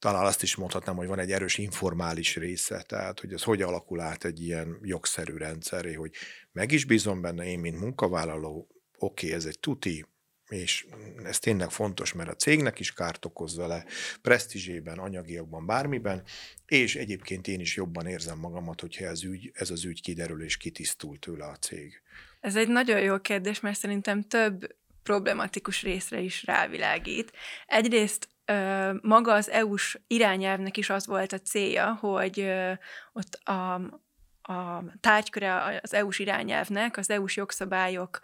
talán 0.06 0.26
azt 0.26 0.44
is 0.44 0.56
mondhatnám, 0.56 0.96
hogy 0.96 1.08
van 1.08 1.20
egy 1.20 1.32
erős 1.32 1.58
informális 1.58 2.36
része, 2.36 2.82
tehát 2.82 3.20
hogy 3.20 3.34
ez 3.34 3.44
hogy 3.44 3.62
alakul 3.62 4.00
át 4.00 4.26
egy 4.26 4.42
ilyen 4.42 4.80
jogszerű 4.82 5.38
rendszeré, 5.38 5.94
hogy 5.94 6.12
meg 6.52 6.72
is 6.72 6.86
bízom 6.86 7.22
benne 7.22 7.46
én, 7.46 7.60
mint 7.60 7.80
munkavállaló, 7.80 8.68
oké, 8.98 9.26
okay, 9.26 9.38
ez 9.38 9.46
egy 9.46 9.60
tuti, 9.60 10.06
és 10.50 10.86
ez 11.24 11.40
tényleg 11.40 11.70
fontos, 11.70 12.14
mert 12.14 12.30
a 12.30 12.36
cégnek 12.36 12.80
is 12.80 12.94
kárt 12.94 13.26
okoz 13.26 13.58
vele, 13.58 13.86
presztízsében, 14.22 14.98
anyagiakban, 14.98 15.66
bármiben, 15.66 16.24
és 16.66 16.96
egyébként 16.96 17.48
én 17.48 17.60
is 17.60 17.76
jobban 17.76 18.06
érzem 18.08 18.38
magamat, 18.38 18.82
hogyha 18.82 19.06
ez, 19.06 19.24
ügy, 19.24 19.52
ez 19.54 19.70
az 19.70 19.86
ügy 19.86 20.02
kiderül 20.02 20.44
és 20.44 20.58
kitisztul 20.58 21.20
tőle 21.20 21.46
a 21.46 21.56
cég. 21.56 22.02
Ez 22.40 22.56
egy 22.56 22.68
nagyon 22.68 23.00
jó 23.00 23.20
kérdés, 23.20 23.60
mert 23.60 23.78
szerintem 23.80 24.22
több 24.22 24.76
problematikus 25.04 25.82
részre 25.82 26.20
is 26.20 26.44
rávilágít. 26.44 27.32
Egyrészt 27.66 28.28
maga 29.02 29.34
az 29.34 29.50
EU-s 29.50 30.00
irányelvnek 30.08 30.78
is 30.78 30.90
az 30.90 31.08
volt 31.08 31.34
a 31.34 31.40
célja, 31.40 31.94
hogy 31.94 32.52
ott 33.14 33.34
a, 33.44 33.74
a 34.42 34.84
tárgyköre 35.00 35.80
az 35.82 35.94
EU-s 35.94 36.20
irányelvnek, 36.20 36.98
az 36.98 37.10
EU-s 37.10 37.36
jogszabályok 37.36 38.20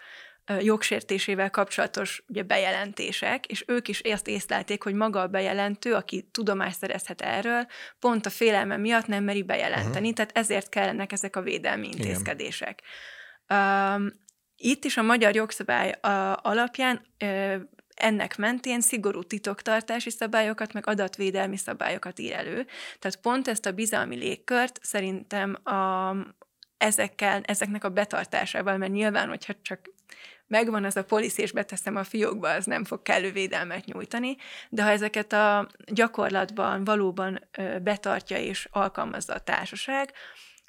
jogsértésével 0.59 1.49
kapcsolatos 1.49 2.23
ugye, 2.27 2.43
bejelentések, 2.43 3.45
és 3.45 3.63
ők 3.67 3.87
is 3.87 3.99
ezt 3.99 4.27
észlelték, 4.27 4.83
hogy 4.83 4.93
maga 4.93 5.21
a 5.21 5.27
bejelentő, 5.27 5.93
aki 5.93 6.27
tudomást 6.31 6.77
szerezhet 6.77 7.21
erről, 7.21 7.67
pont 7.99 8.25
a 8.25 8.29
félelme 8.29 8.77
miatt 8.77 9.07
nem 9.07 9.23
meri 9.23 9.43
bejelenteni, 9.43 10.09
uh-huh. 10.09 10.13
tehát 10.13 10.37
ezért 10.37 10.69
kellenek 10.69 11.11
ezek 11.11 11.35
a 11.35 11.41
védelmi 11.41 11.87
intézkedések. 11.87 12.81
Um, 13.53 14.11
itt 14.55 14.83
is 14.83 14.97
a 14.97 15.01
magyar 15.01 15.35
jogszabály 15.35 15.95
alapján 16.41 17.05
ennek 18.01 18.37
mentén 18.37 18.81
szigorú 18.81 19.23
titoktartási 19.23 20.09
szabályokat, 20.09 20.73
meg 20.73 20.87
adatvédelmi 20.87 21.57
szabályokat 21.57 22.19
ír 22.19 22.33
elő. 22.33 22.65
Tehát 22.99 23.21
pont 23.21 23.47
ezt 23.47 23.65
a 23.65 23.71
bizalmi 23.71 24.15
légkört 24.15 24.79
szerintem 24.81 25.55
a, 25.63 26.15
ezekkel, 26.77 27.41
ezeknek 27.45 27.83
a 27.83 27.89
betartásával, 27.89 28.77
mert 28.77 28.91
nyilván, 28.91 29.27
hogyha 29.27 29.53
csak 29.61 29.79
megvan 30.47 30.83
az 30.83 30.95
a 30.95 31.03
polisz, 31.03 31.37
és 31.37 31.51
beteszem 31.51 31.95
a 31.95 32.03
fiókba, 32.03 32.49
az 32.49 32.65
nem 32.65 32.83
fog 32.83 33.01
kellő 33.01 33.31
védelmet 33.31 33.85
nyújtani, 33.85 34.37
de 34.69 34.83
ha 34.83 34.89
ezeket 34.89 35.33
a 35.33 35.67
gyakorlatban 35.85 36.83
valóban 36.83 37.47
betartja 37.81 38.37
és 38.37 38.67
alkalmazza 38.71 39.33
a 39.33 39.39
társaság, 39.39 40.13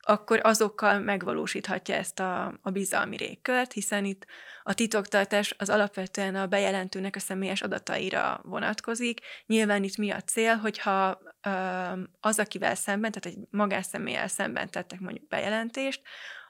akkor 0.02 0.40
azokkal 0.42 0.99
megvalósíthatja 0.99 1.94
ezt 1.94 2.21
a, 2.21 2.59
a 2.62 2.71
bizalmi 2.71 3.16
régkört, 3.16 3.73
hiszen 3.73 4.04
itt 4.04 4.26
a 4.62 4.75
titoktartás 4.75 5.54
az 5.59 5.68
alapvetően 5.68 6.35
a 6.35 6.47
bejelentőnek 6.47 7.16
a 7.16 7.21
személyes 7.21 7.62
adataira 7.62 8.40
vonatkozik. 8.42 9.21
Nyilván 9.47 9.82
itt 9.82 9.97
mi 9.97 10.11
a 10.11 10.21
cél, 10.21 10.54
hogyha 10.54 11.21
az, 12.21 12.38
akivel 12.38 12.75
szemben, 12.75 13.12
tehát 13.12 13.38
egy 13.38 13.44
magánszemélyel 13.50 14.28
szemben 14.28 14.71
tettek 14.71 15.00
mondjuk 15.00 15.28
bejelentést, 15.28 16.02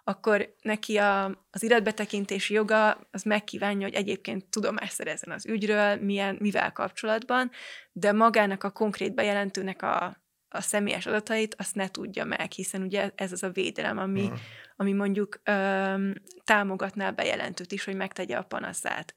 akkor 0.05 0.55
neki 0.63 0.97
a, 0.97 1.25
az 1.51 1.63
iratbetekintési 1.63 2.55
joga 2.55 3.09
az 3.11 3.23
megkívánja, 3.23 3.87
hogy 3.87 3.95
egyébként 3.95 4.51
tudomást 4.51 4.93
szerezzen 4.93 5.31
az 5.31 5.47
ügyről, 5.47 5.97
milyen, 5.97 6.37
mivel 6.41 6.73
kapcsolatban, 6.73 7.51
de 7.93 8.13
magának 8.13 8.65
a 8.65 8.71
konkrét 8.71 9.15
bejelentőnek 9.15 9.83
a, 9.83 10.22
a 10.53 10.61
személyes 10.61 11.07
adatait 11.07 11.55
azt 11.59 11.75
ne 11.75 11.89
tudja 11.89 12.25
meg, 12.25 12.51
hiszen 12.51 12.83
ugye 12.83 13.11
ez 13.15 13.33
az 13.33 13.43
a 13.43 13.51
védelem, 13.51 13.99
ami, 13.99 14.23
uh-huh. 14.23 14.39
ami 14.77 14.93
mondjuk 14.93 15.41
ö, 15.45 16.11
támogatná 16.45 17.09
a 17.09 17.13
bejelentőt 17.13 17.73
is, 17.73 17.85
hogy 17.85 17.95
megtegye 17.95 18.37
a 18.37 18.43
panaszát. 18.43 19.15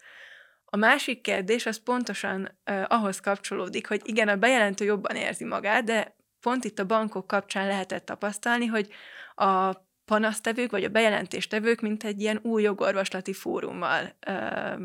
A 0.65 0.77
másik 0.77 1.21
kérdés 1.21 1.65
az 1.65 1.83
pontosan 1.83 2.59
ö, 2.63 2.81
ahhoz 2.87 3.19
kapcsolódik, 3.19 3.87
hogy 3.87 4.01
igen, 4.03 4.27
a 4.27 4.35
bejelentő 4.35 4.85
jobban 4.85 5.15
érzi 5.15 5.45
magát, 5.45 5.83
de 5.83 6.15
pont 6.39 6.63
itt 6.63 6.79
a 6.79 6.85
bankok 6.85 7.27
kapcsán 7.27 7.67
lehetett 7.67 8.05
tapasztalni, 8.05 8.65
hogy 8.65 8.89
a 9.35 9.73
panasztevők 10.05 10.71
vagy 10.71 10.83
a 10.83 10.89
bejelentéstevők, 10.89 11.81
mint 11.81 12.03
egy 12.03 12.21
ilyen 12.21 12.39
új 12.43 12.61
jogorvoslati 12.61 13.33
fórummal 13.33 14.15
ö, 14.27 14.33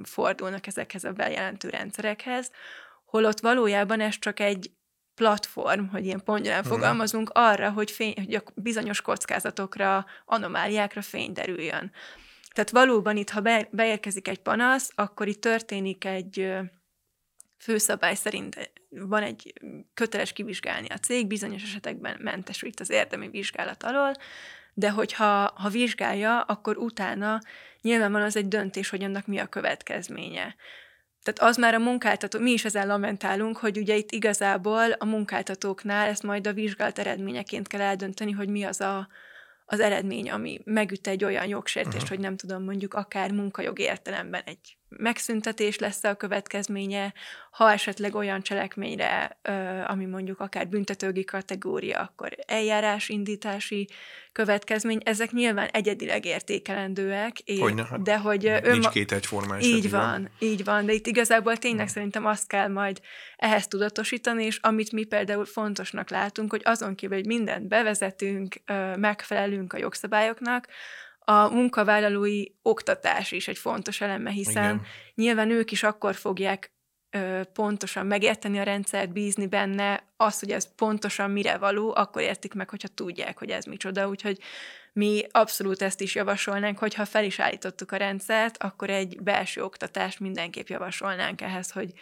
fordulnak 0.02 0.66
ezekhez 0.66 1.04
a 1.04 1.12
bejelentő 1.12 1.68
rendszerekhez, 1.68 2.50
holott 3.04 3.40
valójában 3.40 4.00
ez 4.00 4.18
csak 4.18 4.40
egy 4.40 4.70
platform, 5.20 5.86
hogy 5.86 6.04
ilyen 6.04 6.24
pongyolán 6.24 6.58
uh-huh. 6.58 6.74
fogalmazunk, 6.74 7.30
arra, 7.34 7.70
hogy, 7.70 7.90
fény, 7.90 8.14
hogy 8.16 8.34
a 8.34 8.42
bizonyos 8.54 9.00
kockázatokra, 9.00 10.06
anomáliákra 10.24 11.02
fény 11.02 11.32
derüljön. 11.32 11.92
Tehát 12.54 12.70
valóban 12.70 13.16
itt, 13.16 13.30
ha 13.30 13.40
be, 13.40 13.68
beérkezik 13.70 14.28
egy 14.28 14.38
panasz, 14.38 14.90
akkor 14.94 15.28
itt 15.28 15.40
történik 15.40 16.04
egy 16.04 16.52
főszabály 17.58 18.14
szerint 18.14 18.72
van 18.88 19.22
egy 19.22 19.52
köteles 19.94 20.32
kivizsgálni 20.32 20.88
a 20.88 20.98
cég, 20.98 21.26
bizonyos 21.26 21.62
esetekben 21.62 22.16
mentesült 22.20 22.80
az 22.80 22.90
érdemi 22.90 23.28
vizsgálat 23.28 23.82
alól, 23.82 24.12
de 24.74 24.90
hogyha 24.90 25.52
ha 25.54 25.68
vizsgálja, 25.68 26.40
akkor 26.40 26.76
utána 26.76 27.40
nyilván 27.80 28.12
van 28.12 28.22
az 28.22 28.36
egy 28.36 28.48
döntés, 28.48 28.88
hogy 28.88 29.02
annak 29.02 29.26
mi 29.26 29.38
a 29.38 29.46
következménye. 29.46 30.54
Tehát 31.22 31.50
az 31.50 31.56
már 31.56 31.74
a 31.74 31.78
munkáltató, 31.78 32.38
mi 32.38 32.50
is 32.50 32.64
ezzel 32.64 32.86
lamentálunk, 32.86 33.56
hogy 33.56 33.78
ugye 33.78 33.96
itt 33.96 34.10
igazából 34.10 34.90
a 34.90 35.04
munkáltatóknál 35.04 36.08
ezt 36.08 36.22
majd 36.22 36.46
a 36.46 36.52
vizsgálat 36.52 36.98
eredményeként 36.98 37.66
kell 37.66 37.80
eldönteni, 37.80 38.30
hogy 38.30 38.48
mi 38.48 38.62
az 38.62 38.80
a, 38.80 39.08
az 39.66 39.80
eredmény, 39.80 40.30
ami 40.30 40.60
megüt 40.64 41.06
egy 41.06 41.24
olyan 41.24 41.46
jogsértést, 41.46 41.94
uh-huh. 41.94 42.08
hogy 42.08 42.18
nem 42.18 42.36
tudom, 42.36 42.64
mondjuk 42.64 42.94
akár 42.94 43.32
munkajog 43.32 43.78
értelemben 43.78 44.42
egy 44.44 44.79
megszüntetés 44.96 45.78
lesz 45.78 46.04
a 46.04 46.14
következménye, 46.14 47.14
ha 47.50 47.72
esetleg 47.72 48.14
olyan 48.14 48.42
cselekményre, 48.42 49.38
ami 49.86 50.04
mondjuk 50.04 50.40
akár 50.40 50.68
büntetőgi 50.68 51.24
kategória, 51.24 51.98
akkor 51.98 52.36
eljárásindítási 52.46 53.88
következmény, 54.32 55.00
ezek 55.04 55.30
nyilván 55.30 55.66
egyedileg 55.66 56.24
értékelendőek, 56.24 57.36
Hogyne, 57.58 57.84
hát 57.84 58.02
de 58.02 58.18
hogy... 58.18 58.42
Nincs 58.42 58.64
önma... 58.64 58.88
két 58.88 59.12
egyforma 59.12 59.58
Így 59.58 59.90
van, 59.90 60.30
így 60.38 60.64
van, 60.64 60.86
de 60.86 60.92
itt 60.92 61.06
igazából 61.06 61.56
tényleg 61.56 61.84
hmm. 61.84 61.94
szerintem 61.94 62.26
azt 62.26 62.46
kell 62.46 62.68
majd 62.68 63.00
ehhez 63.36 63.66
tudatosítani, 63.66 64.44
és 64.44 64.58
amit 64.62 64.92
mi 64.92 65.04
például 65.04 65.44
fontosnak 65.44 66.10
látunk, 66.10 66.50
hogy 66.50 66.62
azon 66.64 66.94
kívül, 66.94 67.16
hogy 67.16 67.26
mindent 67.26 67.68
bevezetünk, 67.68 68.54
megfelelünk 68.96 69.72
a 69.72 69.78
jogszabályoknak, 69.78 70.68
a 71.30 71.48
munkavállalói 71.48 72.44
oktatás 72.62 73.32
is 73.32 73.48
egy 73.48 73.58
fontos 73.58 74.00
eleme, 74.00 74.30
hiszen 74.30 74.64
Igen. 74.64 74.82
nyilván 75.14 75.50
ők 75.50 75.70
is 75.70 75.82
akkor 75.82 76.14
fogják 76.14 76.72
ö, 77.10 77.40
pontosan 77.52 78.06
megérteni 78.06 78.58
a 78.58 78.62
rendszert, 78.62 79.12
bízni 79.12 79.46
benne, 79.46 80.04
az, 80.16 80.40
hogy 80.40 80.50
ez 80.50 80.74
pontosan 80.74 81.30
mire 81.30 81.56
való, 81.56 81.94
akkor 81.96 82.22
értik 82.22 82.54
meg, 82.54 82.70
hogyha 82.70 82.88
tudják, 82.88 83.38
hogy 83.38 83.50
ez 83.50 83.64
micsoda. 83.64 84.08
Úgyhogy 84.08 84.38
mi 84.92 85.22
abszolút 85.30 85.82
ezt 85.82 86.00
is 86.00 86.14
javasolnánk, 86.14 86.78
hogyha 86.78 87.04
fel 87.04 87.24
is 87.24 87.38
állítottuk 87.38 87.92
a 87.92 87.96
rendszert, 87.96 88.62
akkor 88.62 88.90
egy 88.90 89.22
belső 89.22 89.62
oktatást 89.62 90.20
mindenképp 90.20 90.66
javasolnánk 90.68 91.40
ehhez, 91.40 91.70
hogy 91.70 91.92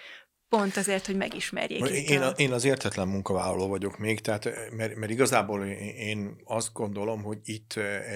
Pont 0.49 0.77
azért, 0.77 1.07
hogy 1.07 1.17
megismerjék. 1.17 2.09
Én, 2.09 2.21
a, 2.21 2.29
én 2.29 2.53
az 2.53 2.65
értetlen 2.65 3.09
munkavállaló 3.09 3.69
vagyok 3.69 3.99
még, 3.99 4.21
tehát, 4.21 4.45
mert, 4.71 4.95
mert 4.95 5.13
igazából 5.13 5.67
én 5.67 6.41
azt 6.45 6.73
gondolom, 6.73 7.23
hogy 7.23 7.39
itt 7.45 7.75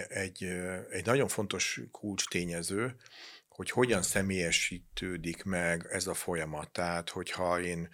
egy, 0.08 0.44
egy 0.90 1.06
nagyon 1.06 1.28
fontos 1.28 1.80
kulcs 1.90 2.28
tényező, 2.28 2.96
hogy 3.48 3.70
hogyan 3.70 4.02
személyesítődik 4.02 5.42
meg 5.42 5.86
ez 5.90 6.06
a 6.06 6.14
folyamat. 6.14 6.70
Tehát, 6.70 7.10
hogyha 7.10 7.60
én 7.60 7.88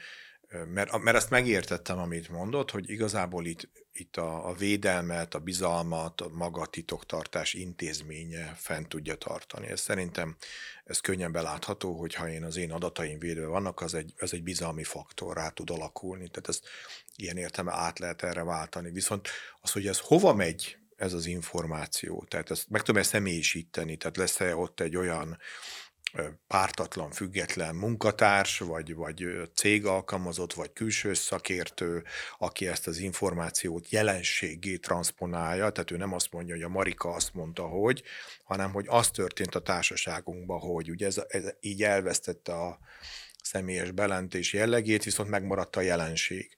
mert, 0.48 1.02
mert 1.02 1.16
azt 1.16 1.30
megértettem, 1.30 1.98
amit 1.98 2.28
mondott, 2.28 2.70
hogy 2.70 2.90
igazából 2.90 3.46
itt, 3.46 3.68
itt 3.92 4.16
a, 4.16 4.48
a 4.48 4.52
védelmet, 4.52 5.34
a 5.34 5.38
bizalmat, 5.38 6.20
a 6.20 6.28
maga 6.28 6.66
titoktartás 6.66 7.54
intézménye 7.54 8.54
fent 8.56 8.88
tudja 8.88 9.14
tartani. 9.14 9.66
Ez 9.66 9.80
szerintem 9.80 10.36
ez 10.84 11.00
könnyen 11.00 11.32
belátható, 11.32 11.98
hogyha 11.98 12.30
én 12.30 12.44
az 12.44 12.56
én 12.56 12.72
adataim 12.72 13.18
védve 13.18 13.46
vannak, 13.46 13.80
az 13.80 13.94
egy, 13.94 14.14
az 14.18 14.32
egy 14.32 14.42
bizalmi 14.42 14.84
faktor 14.84 15.36
rá 15.36 15.48
tud 15.48 15.70
alakulni. 15.70 16.28
Tehát 16.28 16.48
ezt 16.48 16.68
ilyen 17.16 17.36
értelme 17.36 17.72
át 17.72 17.98
lehet 17.98 18.22
erre 18.22 18.42
váltani. 18.42 18.90
Viszont 18.90 19.28
az, 19.60 19.72
hogy 19.72 19.86
ez 19.86 19.98
hova 19.98 20.34
megy, 20.34 20.78
ez 20.96 21.12
az 21.12 21.26
információ, 21.26 22.24
tehát 22.28 22.50
ezt 22.50 22.68
meg 22.68 22.82
tudom-e 22.82 23.04
személyisíteni, 23.04 23.96
tehát 23.96 24.16
lesz-e 24.16 24.56
ott 24.56 24.80
egy 24.80 24.96
olyan 24.96 25.38
pártatlan, 26.46 27.10
független 27.10 27.74
munkatárs, 27.74 28.58
vagy, 28.58 28.94
vagy 28.94 29.26
cég 29.54 29.86
alkalmazott, 29.86 30.52
vagy 30.52 30.72
külső 30.72 31.14
szakértő, 31.14 32.04
aki 32.38 32.66
ezt 32.66 32.86
az 32.86 32.98
információt 32.98 33.90
jelenségé 33.90 34.76
transponálja, 34.76 35.70
tehát 35.70 35.90
ő 35.90 35.96
nem 35.96 36.12
azt 36.12 36.32
mondja, 36.32 36.54
hogy 36.54 36.64
a 36.64 36.68
Marika 36.68 37.08
azt 37.08 37.34
mondta, 37.34 37.62
hogy, 37.62 38.02
hanem 38.44 38.72
hogy 38.72 38.86
az 38.88 39.10
történt 39.10 39.54
a 39.54 39.60
társaságunkban, 39.62 40.58
hogy 40.60 40.90
ugye 40.90 41.06
ez, 41.06 41.22
ez 41.28 41.44
így 41.60 41.82
elvesztette 41.82 42.52
a 42.52 42.78
személyes 43.42 43.90
belentés 43.90 44.52
jellegét, 44.52 45.04
viszont 45.04 45.28
megmaradt 45.28 45.76
a 45.76 45.80
jelenség. 45.80 46.54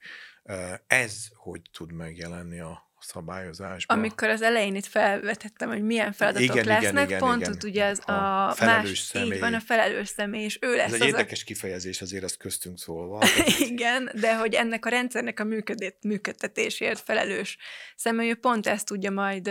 Ez 0.87 1.27
hogy 1.35 1.61
tud 1.71 1.91
megjelenni 1.91 2.59
a 2.59 2.90
szabályozásban. 3.03 3.97
Amikor 3.97 4.29
az 4.29 4.41
elején 4.41 4.75
itt 4.75 4.85
felvetettem, 4.85 5.69
hogy 5.69 5.83
milyen 5.83 6.11
feladatok 6.11 6.55
igen, 6.55 6.65
lesznek, 6.65 7.07
igen, 7.07 7.19
pont 7.19 7.41
igen, 7.41 7.57
ugye 7.63 7.85
ez 7.85 7.99
a, 8.05 8.47
a 8.47 8.53
felelős 8.53 8.87
más, 8.87 8.99
személy. 8.99 9.31
Így 9.31 9.39
van, 9.39 9.53
a 9.53 9.59
felelős 9.59 10.07
személy, 10.07 10.43
és 10.43 10.57
ő 10.61 10.75
lesz 10.75 10.87
Ez 10.87 10.93
egy 10.93 11.01
az 11.01 11.07
érdekes 11.07 11.41
a... 11.41 11.45
kifejezés 11.45 12.01
azért, 12.01 12.23
ezt 12.23 12.37
köztünk 12.37 12.79
szólva. 12.79 13.23
igen, 13.71 14.11
de 14.13 14.37
hogy 14.37 14.53
ennek 14.53 14.85
a 14.85 14.89
rendszernek 14.89 15.39
a 15.39 15.43
működét, 15.43 15.97
működtetésért 16.01 16.99
felelős 16.99 17.57
személy, 17.95 18.29
ő 18.29 18.35
pont 18.35 18.67
ezt 18.67 18.85
tudja 18.85 19.11
majd 19.11 19.49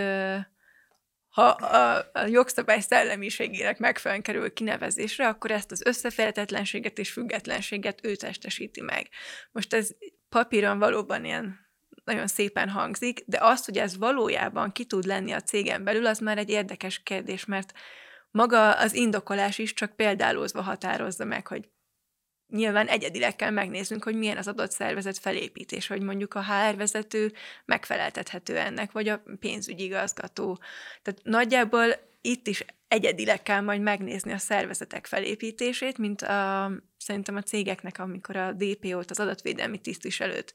ha 1.31 1.43
a, 1.43 2.11
a 2.13 2.27
jogszabály 2.27 2.81
szellemiségének 2.81 3.79
megfelelően 3.79 4.25
kerül 4.25 4.53
kinevezésre, 4.53 5.29
akkor 5.29 5.51
ezt 5.51 5.71
az 5.71 5.83
összeférhetetlenséget 5.85 6.99
és 6.99 7.11
függetlenséget 7.11 8.05
ő 8.05 8.15
testesíti 8.15 8.81
meg. 8.81 9.09
Most 9.53 9.75
ez 9.75 9.91
papíron 10.29 10.79
valóban 10.79 11.25
ilyen 11.25 11.70
nagyon 12.05 12.27
szépen 12.27 12.69
hangzik, 12.69 13.23
de 13.27 13.39
az, 13.41 13.65
hogy 13.65 13.79
ez 13.79 13.97
valójában 13.97 14.73
ki 14.73 14.85
tud 14.85 15.05
lenni 15.05 15.33
a 15.33 15.41
cégen 15.41 15.85
belül, 15.85 16.07
az 16.07 16.19
már 16.19 16.39
egy 16.39 16.51
érdekes 16.51 17.03
kérdés, 17.03 17.45
mert 17.45 17.73
maga 18.31 18.73
az 18.73 18.95
indokolás 18.95 19.59
is 19.59 19.73
csak 19.73 19.97
példálózva 19.97 20.63
határozza 20.63 21.25
meg, 21.25 21.47
hogy 21.47 21.69
nyilván 22.47 22.87
egyedileg 22.87 23.37
kell 23.37 23.51
megnéznünk, 23.51 24.05
hogy 24.05 24.15
milyen 24.15 24.37
az 24.37 24.49
adott 24.49 24.71
szervezet 24.71 25.19
felépítés, 25.19 25.87
hogy 25.87 26.03
mondjuk 26.03 26.35
a 26.35 26.45
HR 26.45 26.77
vezető 26.77 27.33
megfeleltethető 27.65 28.59
ennek, 28.59 28.93
vagy 28.93 29.09
a 29.09 29.23
pénzügyi 29.41 29.85
igazgató. 29.85 30.59
Tehát 31.03 31.21
nagyjából 31.23 32.09
itt 32.21 32.47
is 32.47 32.65
egyedileg 32.89 33.43
kell 33.43 33.61
majd 33.61 33.81
megnézni 33.81 34.33
a 34.33 34.39
szervezetek 34.39 35.07
felépítését, 35.07 35.99
mint 35.99 36.23
a, 36.23 36.71
szerintem 36.97 37.37
a 37.37 37.43
cégeknek, 37.43 37.99
amikor 37.99 38.37
a 38.37 38.53
DPO-t, 38.53 39.11
az 39.11 39.21
adatvédelmi 39.21 39.79
tisztviselőt, 39.79 40.55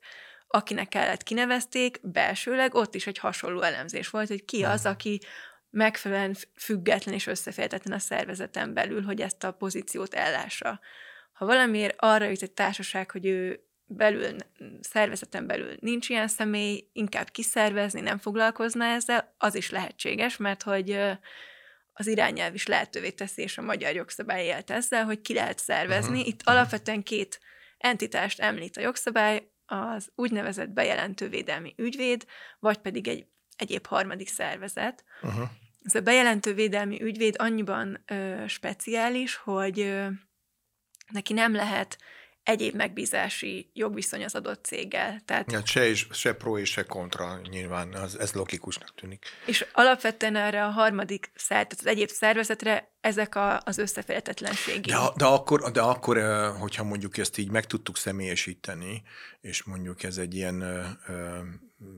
akinek 0.56 0.88
kellett 0.88 1.24
kinevezték, 1.24 2.00
belsőleg 2.02 2.74
ott 2.74 2.96
is 2.96 3.08
egy 3.08 3.18
hasonló 3.18 3.62
elemzés 3.62 4.10
volt, 4.10 4.28
hogy 4.28 4.46
ki 4.46 4.64
az, 4.64 4.86
aki 4.86 5.22
megfelelően 5.70 6.36
független 6.56 7.16
és 7.16 7.28
összeférhetetlen 7.28 7.98
a 7.98 8.00
szervezeten 8.00 8.74
belül, 8.74 9.04
hogy 9.04 9.22
ezt 9.22 9.44
a 9.44 9.52
pozíciót 9.52 10.14
ellássa. 10.14 10.80
Ha 11.34 11.46
valamiért 11.46 11.96
arra 11.98 12.26
jut 12.26 12.42
egy 12.42 12.52
társaság, 12.52 13.12
hogy 13.12 13.26
ő 13.26 13.60
belül, 13.86 14.36
szervezeten 14.82 15.48
belül 15.48 15.76
nincs 15.80 16.10
ilyen 16.10 16.28
személy, 16.28 16.90
inkább 16.94 17.30
kiszervezni, 17.30 18.02
nem 18.02 18.18
foglalkozna 18.18 18.86
ezzel, 18.86 19.36
az 19.38 19.56
is 19.56 19.70
lehetséges, 19.70 20.38
mert 20.38 20.64
hogy 20.64 21.00
az 21.94 22.08
irányelv 22.08 22.54
is 22.54 22.68
lehetővé 22.68 23.10
teszi, 23.10 23.42
és 23.42 23.58
a 23.58 23.62
magyar 23.62 23.94
jogszabály 23.94 24.46
élt 24.46 24.72
ezzel, 24.72 25.04
hogy 25.06 25.22
ki 25.22 25.34
lehet 25.34 25.60
szervezni. 25.60 26.18
Uh-huh. 26.18 26.28
Itt 26.28 26.42
uh-huh. 26.42 26.56
alapvetően 26.56 27.04
két 27.04 27.40
entitást 27.78 28.40
említ 28.40 28.78
a 28.78 28.82
jogszabály, 28.82 29.48
az 29.66 30.12
úgynevezett 30.16 30.70
bejelentő 30.70 31.30
védelmi 31.30 31.74
ügyvéd, 31.78 32.26
vagy 32.60 32.78
pedig 32.78 33.08
egy 33.08 33.28
egyéb 33.58 33.86
harmadik 33.86 34.28
szervezet. 34.28 35.04
Uh-huh. 35.22 35.50
Ez 35.84 35.96
a 35.96 36.02
bejelentő 36.02 36.54
védelmi 36.54 37.02
ügyvéd 37.02 37.36
annyiban 37.38 38.04
ö, 38.06 38.44
speciális, 38.48 39.36
hogy 39.36 39.80
ö, 39.80 40.08
neki 41.12 41.34
nem 41.34 41.56
lehet 41.56 41.98
egyéb 42.46 42.76
megbízási 42.76 43.70
jogviszony 43.74 44.24
az 44.24 44.36
adott 44.36 44.66
céggel. 44.66 45.22
Tehát, 45.26 45.52
ja, 45.52 45.66
se, 45.66 45.88
is, 45.88 46.08
se 46.12 46.34
pro 46.34 46.58
és 46.58 46.70
se 46.70 46.84
kontra 46.84 47.40
nyilván, 47.50 47.94
az, 47.94 48.20
ez 48.20 48.34
logikusnak 48.34 48.96
tűnik. 48.96 49.26
És 49.46 49.66
alapvetően 49.74 50.36
erre 50.36 50.66
a 50.66 50.70
harmadik 50.70 51.32
szer, 51.36 51.68
tehát 51.68 51.80
az 51.80 51.86
egyéb 51.86 52.10
szervezetre 52.10 52.94
ezek 53.02 53.36
a, 53.36 53.60
az 53.64 53.78
összeférhetetlenségi. 53.78 54.90
De, 54.90 54.98
de, 55.16 55.26
akkor, 55.26 55.72
de 55.72 55.82
akkor, 55.82 56.18
hogyha 56.60 56.84
mondjuk 56.84 57.18
ezt 57.18 57.38
így 57.38 57.52
meg 57.52 57.66
tudtuk 57.66 57.98
személyesíteni, 57.98 59.04
és 59.42 59.64
mondjuk 59.64 60.04
ez 60.04 60.18
egy 60.18 60.36
ilyen 60.36 60.62
ö, 60.62 61.40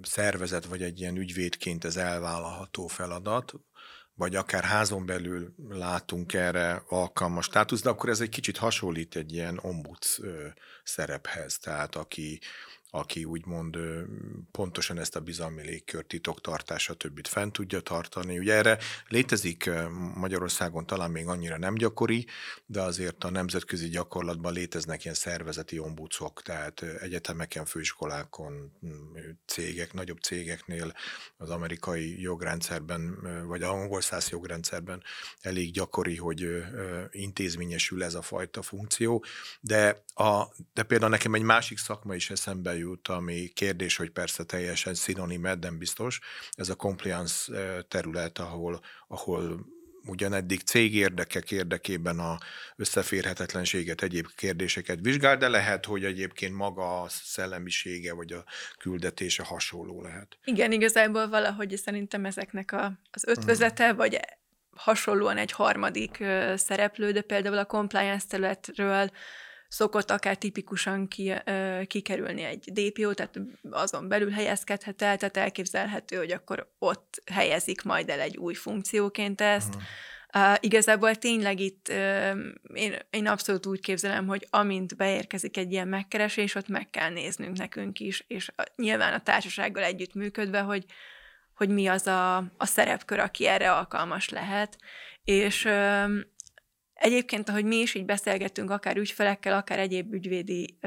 szervezet, 0.01 0.66
vagy 0.66 0.82
egy 0.82 1.00
ilyen 1.00 1.18
ügyvédként 1.18 1.86
ez 1.86 1.98
elvállalható 1.98 2.88
feladat, 2.88 3.54
vagy 4.17 4.36
akár 4.36 4.63
házon 4.63 5.05
belül 5.05 5.53
látunk 5.69 6.33
erre 6.33 6.83
alkalmas 6.88 7.45
státusz, 7.45 7.81
de 7.81 7.89
akkor 7.89 8.09
ez 8.09 8.21
egy 8.21 8.29
kicsit 8.29 8.57
hasonlít 8.57 9.15
egy 9.15 9.33
ilyen 9.33 9.59
ombuds 9.62 10.19
szerephez, 10.83 11.57
tehát 11.57 11.95
aki 11.95 12.39
aki 12.89 13.25
úgymond 13.25 13.77
pontosan 14.51 15.00
ezt 15.00 15.15
a 15.15 15.20
bizalmi 15.20 15.62
légkör 15.62 16.06
titoktartása 16.06 16.94
többit 16.94 17.27
fent 17.27 17.53
tudja 17.53 17.79
tartani. 17.79 18.39
Ugye 18.39 18.53
erre 18.53 18.77
létezik 19.08 19.70
Magyarországon 20.15 20.86
talán 20.86 21.12
még 21.12 21.27
annyira 21.27 21.58
nem 21.58 21.75
gyakori, 21.75 22.25
de 22.65 22.82
azért 22.82 23.24
a 23.24 23.29
nemzetközi 23.29 23.89
gyakorlatban 23.89 24.53
léteznek 24.53 25.03
ilyen 25.03 25.15
szervezeti 25.15 25.79
ombudsok, 25.79 26.41
tehát 26.41 26.82
egyetemeken, 26.82 27.65
főiskolákon, 27.65 28.72
cégek, 29.46 29.94
nagyobb 29.94 30.20
cégeknél 30.20 30.94
az 31.38 31.50
amerikai 31.50 32.22
jogrendszerben, 32.22 33.17
vagy 33.48 33.63
a 33.63 33.72
angol 33.72 34.01
száz 34.01 34.29
jogrendszerben 34.29 35.03
elég 35.41 35.72
gyakori, 35.72 36.15
hogy 36.15 36.48
intézményesül 37.12 38.03
ez 38.03 38.13
a 38.13 38.22
fajta 38.22 38.62
funkció, 38.62 39.24
de, 39.62 40.03
a, 40.13 40.44
de 40.74 40.84
például 40.84 41.12
nekem 41.12 41.34
egy 41.34 41.41
másik 41.41 41.77
szakma 41.77 42.15
is 42.15 42.29
eszembe 42.29 42.76
jut, 42.77 43.07
ami 43.07 43.48
kérdés, 43.53 43.96
hogy 43.96 44.10
persze 44.10 44.43
teljesen 44.43 44.93
szinonim, 44.93 45.41
nem 45.41 45.77
biztos, 45.77 46.19
ez 46.51 46.69
a 46.69 46.75
compliance 46.75 47.51
terület, 47.88 48.38
ahol, 48.38 48.81
ahol 49.07 49.65
ugyan 50.07 50.34
eddig 50.34 50.62
cégérdekek 50.62 51.51
érdekében 51.51 52.19
a 52.19 52.38
összeférhetetlenséget, 52.75 54.01
egyéb 54.01 54.27
kérdéseket 54.36 55.00
vizsgál, 55.01 55.38
de 55.38 55.48
lehet, 55.48 55.86
hogy 55.86 56.03
egyébként 56.05 56.55
maga 56.55 57.01
a 57.01 57.07
szellemisége 57.10 58.13
vagy 58.13 58.34
a 58.34 58.43
küldetése 58.77 59.43
hasonló 59.43 60.01
lehet. 60.01 60.38
Igen, 60.43 60.72
igazából 60.72 61.29
valahogy 61.29 61.77
szerintem 61.77 62.25
ezeknek 62.25 62.72
a, 62.72 63.00
az 63.12 63.27
ötvözete, 63.27 63.84
uh-huh. 63.84 63.98
vagy 63.98 64.19
hasonlóan 64.69 65.38
egy 65.38 65.51
harmadik 65.51 66.24
szereplő, 66.55 67.12
de 67.12 67.22
például 67.22 67.57
a 67.57 67.65
compliance 67.65 68.25
területről 68.27 69.12
szokott 69.67 70.12
akár 70.12 70.38
tipikusan 70.38 71.08
ki, 71.08 71.34
kikerülni 71.88 72.43
egy 72.43 72.71
DPO, 72.73 73.13
tehát 73.13 73.39
azon 73.69 74.08
belül 74.08 74.30
helyezkedhet 74.30 75.01
el, 75.01 75.17
tehát 75.17 75.38
elképzelhető, 75.38 76.17
hogy 76.17 76.32
akkor 76.32 76.71
ott 76.80 77.21
helyezik 77.32 77.82
majd 77.82 78.10
el 78.10 78.19
egy 78.19 78.38
új 78.38 78.53
funkcióként 78.53 79.41
ezt. 79.41 79.75
Uh, 80.34 80.56
igazából 80.60 81.15
tényleg 81.15 81.60
itt 81.60 81.88
uh, 81.89 82.38
én, 82.73 82.95
én 83.10 83.27
abszolút 83.27 83.65
úgy 83.65 83.80
képzelem, 83.80 84.27
hogy 84.27 84.47
amint 84.49 84.95
beérkezik 84.95 85.58
egy 85.58 85.71
ilyen 85.71 85.88
megkeresés, 85.88 86.56
ott 86.56 86.67
meg 86.67 86.89
kell 86.89 87.10
néznünk 87.10 87.58
nekünk 87.58 87.99
is, 87.99 88.23
és 88.27 88.51
a, 88.56 88.63
nyilván 88.75 89.13
a 89.13 89.23
társasággal 89.23 89.84
együtt 89.84 90.13
működve, 90.13 90.60
hogy, 90.60 90.86
hogy 91.56 91.69
mi 91.69 91.88
az 91.88 92.08
a, 92.08 92.38
a 92.38 92.65
szerepkör, 92.65 93.19
aki 93.19 93.47
erre 93.47 93.71
alkalmas 93.71 94.30
lehet. 94.30 94.77
És 95.23 95.65
uh, 95.65 96.12
Egyébként, 96.99 97.49
ahogy 97.49 97.65
mi 97.65 97.75
is 97.75 97.93
így 97.93 98.05
beszélgettünk, 98.05 98.69
akár 98.69 98.97
ügyfelekkel, 98.97 99.53
akár 99.53 99.79
egyéb 99.79 100.13
ügyvédi 100.13 100.77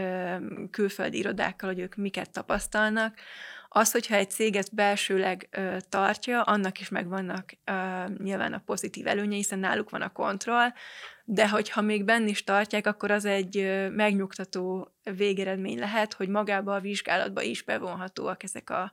külföldi 0.71 1.19
irodákkal, 1.19 1.69
hogy 1.69 1.81
ők 1.81 1.95
miket 1.95 2.31
tapasztalnak, 2.31 3.19
az, 3.73 3.91
hogyha 3.91 4.15
egy 4.15 4.31
cég 4.31 4.57
ezt 4.57 4.75
belsőleg 4.75 5.49
ö, 5.51 5.77
tartja, 5.89 6.43
annak 6.43 6.81
is 6.81 6.89
megvannak 6.89 7.53
ö, 7.65 8.05
nyilván 8.23 8.53
a 8.53 8.63
pozitív 8.65 9.07
előnye, 9.07 9.37
hiszen 9.37 9.59
náluk 9.59 9.91
van 9.91 10.03
a 10.03 10.13
kontroll, 10.13 10.69
de 11.25 11.49
hogyha 11.49 11.81
még 11.81 12.05
benn 12.05 12.27
is 12.27 12.45
tartják, 12.45 12.87
akkor 12.87 13.11
az 13.11 13.25
egy 13.25 13.57
ö, 13.57 13.89
megnyugtató 13.89 14.95
végeredmény 15.17 15.79
lehet, 15.79 16.13
hogy 16.13 16.29
magába 16.29 16.75
a 16.75 16.81
vizsgálatba 16.81 17.43
is 17.43 17.63
bevonhatóak 17.63 18.43
ezek 18.43 18.71
a, 18.71 18.93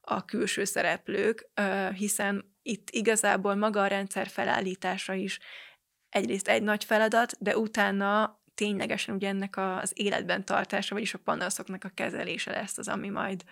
a 0.00 0.24
külső 0.24 0.64
szereplők, 0.64 1.50
ö, 1.54 1.88
hiszen 1.94 2.54
itt 2.62 2.88
igazából 2.90 3.54
maga 3.54 3.82
a 3.82 3.86
rendszer 3.86 4.26
felállítása 4.26 5.14
is 5.14 5.38
egyrészt 6.16 6.48
egy 6.48 6.62
nagy 6.62 6.84
feladat, 6.84 7.36
de 7.38 7.56
utána 7.56 8.38
ténylegesen 8.54 9.14
ugye 9.14 9.28
ennek 9.28 9.56
az 9.56 9.92
életben 9.94 10.44
tartása, 10.44 10.94
vagyis 10.94 11.14
a 11.14 11.18
panaszoknak 11.24 11.84
a 11.84 11.90
kezelése 11.94 12.50
lesz 12.50 12.78
az, 12.78 12.88
ami 12.88 13.08
majd 13.08 13.44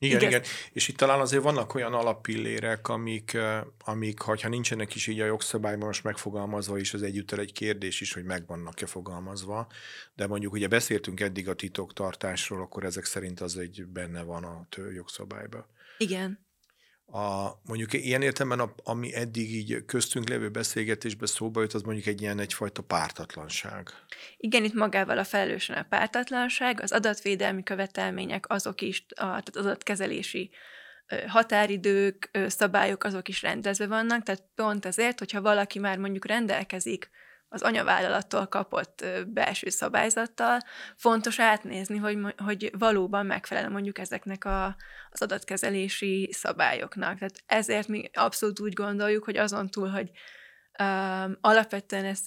igen, 0.00 0.18
igen, 0.18 0.30
igen. 0.30 0.42
És 0.72 0.88
itt 0.88 0.96
talán 0.96 1.20
azért 1.20 1.42
vannak 1.42 1.74
olyan 1.74 1.94
alappillérek, 1.94 2.88
amik, 2.88 3.36
amik 3.84 4.20
ha 4.20 4.48
nincsenek 4.48 4.94
is 4.94 5.06
így 5.06 5.20
a 5.20 5.24
jogszabályban 5.24 5.86
most 5.86 6.04
megfogalmazva, 6.04 6.78
és 6.78 6.94
az 6.94 7.02
egyúttal 7.02 7.38
egy 7.38 7.52
kérdés 7.52 8.00
is, 8.00 8.12
hogy 8.12 8.24
megvannak-e 8.24 8.86
fogalmazva, 8.86 9.66
de 10.14 10.26
mondjuk 10.26 10.52
ugye 10.52 10.68
beszéltünk 10.68 11.20
eddig 11.20 11.48
a 11.48 11.54
titoktartásról, 11.54 12.60
akkor 12.60 12.84
ezek 12.84 13.04
szerint 13.04 13.40
az 13.40 13.56
egy 13.56 13.86
benne 13.86 14.22
van 14.22 14.44
a 14.44 14.66
jogszabályban. 14.94 15.66
Igen. 15.98 16.46
A, 17.12 17.48
mondjuk 17.66 17.92
ilyen 17.92 18.22
értelemben, 18.22 18.72
ami 18.84 19.14
eddig 19.14 19.54
így 19.54 19.84
köztünk 19.86 20.28
lévő 20.28 20.48
beszélgetésbe 20.48 21.26
szóba 21.26 21.60
jött, 21.60 21.72
az 21.72 21.82
mondjuk 21.82 22.06
egy 22.06 22.20
ilyen 22.20 22.38
egyfajta 22.38 22.82
pártatlanság. 22.82 23.88
Igen, 24.36 24.64
itt 24.64 24.74
magával 24.74 25.18
a 25.18 25.24
felelősen 25.24 25.76
a 25.76 25.86
pártatlanság, 25.88 26.80
az 26.80 26.92
adatvédelmi 26.92 27.62
követelmények, 27.62 28.44
azok 28.48 28.80
is, 28.80 29.04
a, 29.08 29.14
tehát 29.14 29.56
az 29.56 29.64
adatkezelési 29.64 30.50
határidők, 31.26 32.30
szabályok, 32.46 33.04
azok 33.04 33.28
is 33.28 33.42
rendezve 33.42 33.86
vannak, 33.86 34.22
tehát 34.22 34.44
pont 34.54 34.84
azért, 34.84 35.18
hogyha 35.18 35.40
valaki 35.40 35.78
már 35.78 35.98
mondjuk 35.98 36.26
rendelkezik 36.26 37.10
az 37.48 37.62
anyavállalattól 37.62 38.46
kapott 38.46 39.04
belső 39.26 39.68
szabályzattal, 39.68 40.58
fontos 40.96 41.38
átnézni, 41.38 41.96
hogy, 41.96 42.18
hogy 42.36 42.70
valóban 42.78 43.26
megfelel 43.26 43.70
mondjuk 43.70 43.98
ezeknek 43.98 44.44
a, 44.44 44.76
az 45.10 45.22
adatkezelési 45.22 46.28
szabályoknak. 46.32 47.18
Tehát 47.18 47.42
ezért 47.46 47.88
mi 47.88 48.10
abszolút 48.12 48.60
úgy 48.60 48.72
gondoljuk, 48.72 49.24
hogy 49.24 49.36
azon 49.36 49.68
túl, 49.68 49.88
hogy 49.88 50.10
Um, 50.82 51.38
alapvetően 51.40 52.04
ez 52.04 52.20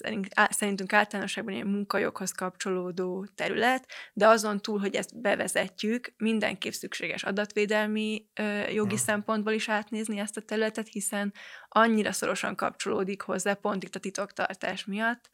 szerintünk 0.50 0.92
általánosságban 0.92 1.54
egy 1.54 1.64
munkajoghoz 1.64 2.32
kapcsolódó 2.32 3.26
terület, 3.34 3.86
de 4.12 4.28
azon 4.28 4.60
túl, 4.60 4.78
hogy 4.78 4.94
ezt 4.94 5.20
bevezetjük, 5.20 6.12
mindenképp 6.16 6.72
szükséges 6.72 7.22
adatvédelmi 7.22 8.26
uh, 8.40 8.74
jogi 8.74 8.94
hmm. 8.94 9.04
szempontból 9.04 9.52
is 9.52 9.68
átnézni 9.68 10.18
ezt 10.18 10.36
a 10.36 10.40
területet, 10.40 10.88
hiszen 10.88 11.32
annyira 11.68 12.12
szorosan 12.12 12.56
kapcsolódik 12.56 13.20
hozzá 13.20 13.54
pont 13.54 13.82
itt 13.82 13.94
a 13.94 14.00
titoktartás 14.00 14.84
miatt, 14.84 15.30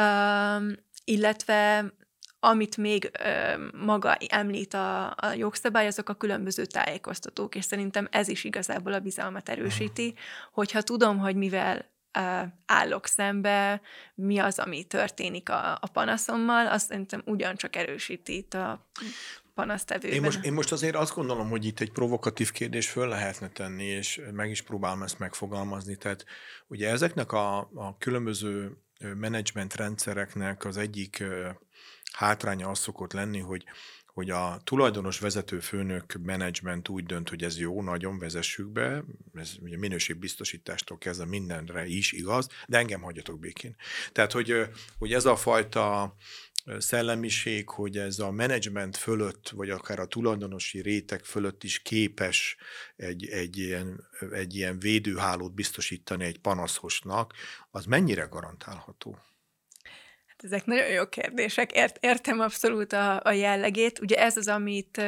um, 0.00 0.72
illetve 1.04 1.92
amit 2.40 2.76
még 2.76 3.10
ö, 3.24 3.66
maga 3.84 4.14
említ 4.28 4.74
a, 4.74 5.06
a 5.06 5.32
jogszabály, 5.36 5.86
azok 5.86 6.08
a 6.08 6.14
különböző 6.14 6.64
tájékoztatók, 6.64 7.54
és 7.54 7.64
szerintem 7.64 8.08
ez 8.10 8.28
is 8.28 8.44
igazából 8.44 8.92
a 8.92 9.00
bizalmat 9.00 9.48
erősíti, 9.48 10.14
hogyha 10.52 10.82
tudom, 10.82 11.18
hogy 11.18 11.36
mivel 11.36 11.92
állok 12.66 13.06
szembe, 13.06 13.80
mi 14.14 14.38
az, 14.38 14.58
ami 14.58 14.84
történik 14.84 15.48
a, 15.48 15.72
a 15.72 15.88
panaszommal, 15.92 16.66
azt 16.66 16.86
szerintem 16.86 17.22
ugyancsak 17.26 17.76
erősíti 17.76 18.36
itt 18.36 18.54
a 18.54 18.88
panasztevőben. 19.54 20.16
Én 20.16 20.22
most, 20.22 20.44
én 20.44 20.52
most 20.52 20.72
azért 20.72 20.94
azt 20.94 21.14
gondolom, 21.14 21.48
hogy 21.48 21.64
itt 21.64 21.80
egy 21.80 21.92
provokatív 21.92 22.50
kérdés 22.50 22.88
föl 22.88 23.08
lehetne 23.08 23.48
tenni, 23.48 23.84
és 23.84 24.20
meg 24.32 24.50
is 24.50 24.62
próbálom 24.62 25.02
ezt 25.02 25.18
megfogalmazni. 25.18 25.96
Tehát 25.96 26.24
ugye 26.66 26.90
ezeknek 26.90 27.32
a, 27.32 27.58
a 27.58 27.96
különböző 27.98 28.76
menedzsment 28.98 29.74
rendszereknek 29.74 30.64
az 30.64 30.76
egyik 30.76 31.24
hátránya 32.12 32.68
az 32.68 32.78
szokott 32.78 33.12
lenni, 33.12 33.38
hogy 33.38 33.64
hogy 34.14 34.30
a 34.30 34.60
tulajdonos 34.64 35.18
vezető 35.18 35.60
főnök 35.60 36.14
menedzsment 36.22 36.88
úgy 36.88 37.04
dönt, 37.04 37.28
hogy 37.28 37.42
ez 37.42 37.58
jó, 37.58 37.82
nagyon 37.82 38.18
vezessük 38.18 38.68
be, 38.68 39.04
ez 39.34 39.52
ugye 39.60 39.78
minőségbiztosítástól 39.78 40.98
kezdve 40.98 41.24
mindenre 41.26 41.86
is 41.86 42.12
igaz, 42.12 42.48
de 42.68 42.78
engem 42.78 43.00
hagyjatok 43.00 43.38
békén. 43.38 43.76
Tehát, 44.12 44.32
hogy, 44.32 44.68
hogy 44.98 45.12
ez 45.12 45.24
a 45.24 45.36
fajta 45.36 46.14
szellemiség, 46.78 47.68
hogy 47.68 47.98
ez 47.98 48.18
a 48.18 48.30
menedzsment 48.30 48.96
fölött, 48.96 49.48
vagy 49.48 49.70
akár 49.70 49.98
a 49.98 50.06
tulajdonosi 50.06 50.80
réteg 50.80 51.24
fölött 51.24 51.64
is 51.64 51.82
képes 51.82 52.56
egy, 52.96 53.26
egy, 53.26 53.58
ilyen, 53.58 54.08
egy 54.30 54.54
ilyen 54.54 54.78
védőhálót 54.78 55.54
biztosítani 55.54 56.24
egy 56.24 56.38
panaszosnak, 56.38 57.32
az 57.70 57.84
mennyire 57.84 58.24
garantálható? 58.24 59.18
Ezek 60.44 60.66
nagyon 60.66 60.88
jó 60.88 61.08
kérdések. 61.08 61.72
Ért, 61.72 61.98
értem 62.00 62.40
abszolút 62.40 62.92
a, 62.92 63.20
a 63.24 63.32
jellegét. 63.32 64.00
Ugye 64.00 64.16
ez 64.16 64.36
az, 64.36 64.48
amit, 64.48 65.02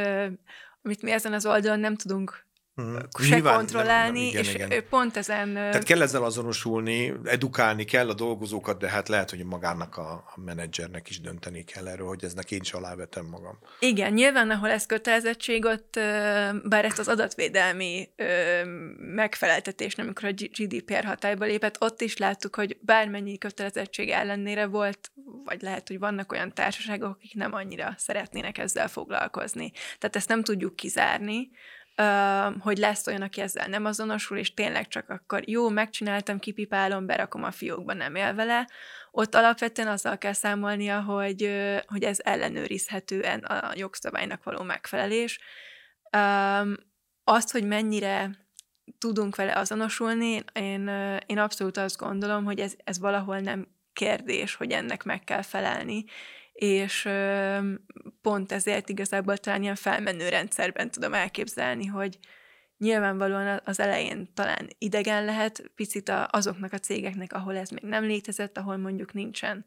amit 0.82 1.02
mi 1.02 1.10
ezen 1.10 1.32
az 1.32 1.46
oldalon 1.46 1.80
nem 1.80 1.94
tudunk 1.94 2.45
Uh-huh. 2.78 3.02
se 3.18 3.34
Nyilván, 3.34 3.56
kontrollálni, 3.56 4.32
nem, 4.32 4.32
nem, 4.32 4.42
igen, 4.42 4.44
és 4.44 4.54
igen. 4.54 4.88
pont 4.88 5.16
ezen... 5.16 5.54
Tehát 5.54 5.82
kell 5.82 6.02
ezzel 6.02 6.22
azonosulni, 6.22 7.12
edukálni 7.24 7.84
kell 7.84 8.08
a 8.08 8.14
dolgozókat, 8.14 8.78
de 8.78 8.88
hát 8.88 9.08
lehet, 9.08 9.30
hogy 9.30 9.44
magának 9.44 9.96
a, 9.96 10.10
a 10.12 10.40
menedzsernek 10.44 11.08
is 11.08 11.20
dönteni 11.20 11.64
kell 11.64 11.88
erről, 11.88 12.06
hogy 12.06 12.24
eznek 12.24 12.50
én 12.50 12.60
is 12.62 12.72
alávetem 12.72 13.26
magam. 13.26 13.58
Igen, 13.78 14.12
nyilván, 14.12 14.50
ahol 14.50 14.70
ez 14.70 14.86
kötelezettség, 14.86 15.64
ott 15.64 15.94
bár 16.64 16.84
ezt 16.84 16.98
az 16.98 17.08
adatvédelmi 17.08 18.08
megfeleltetés, 18.98 19.94
amikor 19.94 20.24
a 20.24 20.32
GDPR 20.32 21.04
hatályba 21.04 21.44
lépett, 21.44 21.76
ott 21.80 22.00
is 22.00 22.16
láttuk, 22.16 22.54
hogy 22.54 22.76
bármennyi 22.80 23.38
kötelezettség 23.38 24.08
ellenére 24.10 24.66
volt, 24.66 25.10
vagy 25.44 25.62
lehet, 25.62 25.88
hogy 25.88 25.98
vannak 25.98 26.32
olyan 26.32 26.52
társaságok, 26.52 27.10
akik 27.10 27.34
nem 27.34 27.54
annyira 27.54 27.94
szeretnének 27.96 28.58
ezzel 28.58 28.88
foglalkozni. 28.88 29.70
Tehát 29.98 30.16
ezt 30.16 30.28
nem 30.28 30.42
tudjuk 30.42 30.76
kizárni, 30.76 31.50
hogy 32.58 32.78
lesz 32.78 33.06
olyan, 33.06 33.22
aki 33.22 33.40
ezzel 33.40 33.66
nem 33.66 33.84
azonosul, 33.84 34.38
és 34.38 34.54
tényleg 34.54 34.88
csak 34.88 35.08
akkor 35.10 35.48
jó, 35.48 35.68
megcsináltam, 35.68 36.38
kipipálom, 36.38 37.06
berakom 37.06 37.42
a 37.42 37.50
fiókba, 37.50 37.92
nem 37.92 38.14
él 38.14 38.34
vele, 38.34 38.68
ott 39.10 39.34
alapvetően 39.34 39.88
azzal 39.88 40.18
kell 40.18 40.32
számolnia, 40.32 41.00
hogy, 41.00 41.50
hogy 41.86 42.02
ez 42.02 42.18
ellenőrizhetően 42.22 43.38
a 43.38 43.72
jogszabálynak 43.74 44.44
való 44.44 44.62
megfelelés. 44.62 45.38
Azt, 47.24 47.50
hogy 47.52 47.66
mennyire 47.66 48.30
tudunk 48.98 49.36
vele 49.36 49.52
azonosulni, 49.52 50.44
én, 50.52 50.88
én 51.26 51.38
abszolút 51.38 51.76
azt 51.76 51.96
gondolom, 51.96 52.44
hogy 52.44 52.60
ez, 52.60 52.74
ez 52.84 52.98
valahol 52.98 53.38
nem 53.38 53.68
kérdés, 53.92 54.54
hogy 54.54 54.70
ennek 54.70 55.02
meg 55.02 55.24
kell 55.24 55.42
felelni, 55.42 56.04
és 56.56 57.08
pont 58.22 58.52
ezért 58.52 58.88
igazából 58.88 59.36
talán 59.36 59.62
ilyen 59.62 59.74
felmenő 59.74 60.28
rendszerben 60.28 60.90
tudom 60.90 61.14
elképzelni, 61.14 61.86
hogy 61.86 62.18
nyilvánvalóan 62.78 63.60
az 63.64 63.80
elején 63.80 64.30
talán 64.34 64.68
idegen 64.78 65.24
lehet 65.24 65.70
picit 65.74 66.12
azoknak 66.30 66.72
a 66.72 66.78
cégeknek, 66.78 67.32
ahol 67.32 67.56
ez 67.56 67.70
még 67.70 67.82
nem 67.82 68.04
létezett, 68.04 68.58
ahol 68.58 68.76
mondjuk 68.76 69.12
nincsen 69.12 69.64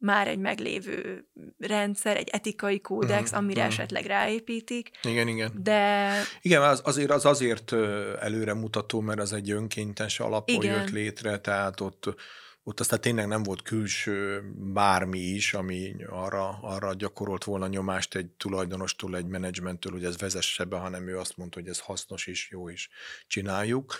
már 0.00 0.28
egy 0.28 0.38
meglévő 0.38 1.24
rendszer, 1.58 2.16
egy 2.16 2.28
etikai 2.28 2.80
kódex, 2.80 3.32
mm, 3.32 3.36
amire 3.36 3.64
mm. 3.64 3.66
esetleg 3.66 4.04
ráépítik. 4.04 4.90
Igen, 5.02 5.28
igen. 5.28 5.52
De... 5.62 6.10
Igen, 6.40 6.62
az 6.62 6.80
azért, 6.84 7.10
az 7.10 7.24
azért 7.24 7.72
előremutató, 8.20 9.00
mert 9.00 9.20
az 9.20 9.32
egy 9.32 9.50
önkéntes 9.50 10.20
alapon 10.20 10.62
igen. 10.62 10.74
jött 10.74 10.90
létre, 10.90 11.38
tehát 11.38 11.80
ott 11.80 12.14
ott 12.62 12.80
aztán 12.80 13.00
tényleg 13.00 13.26
nem 13.26 13.42
volt 13.42 13.62
külső 13.62 14.42
bármi 14.56 15.18
is, 15.18 15.54
ami 15.54 15.96
arra, 16.08 16.48
arra 16.48 16.94
gyakorolt 16.94 17.44
volna 17.44 17.66
nyomást 17.66 18.14
egy 18.14 18.30
tulajdonostól, 18.30 19.16
egy 19.16 19.26
menedzsmenttől, 19.26 19.92
hogy 19.92 20.04
ez 20.04 20.18
vezesse 20.18 20.64
be, 20.64 20.76
hanem 20.76 21.08
ő 21.08 21.18
azt 21.18 21.36
mondta, 21.36 21.60
hogy 21.60 21.68
ez 21.68 21.78
hasznos 21.78 22.26
és 22.26 22.50
jó 22.50 22.68
is 22.68 22.88
csináljuk. 23.26 23.94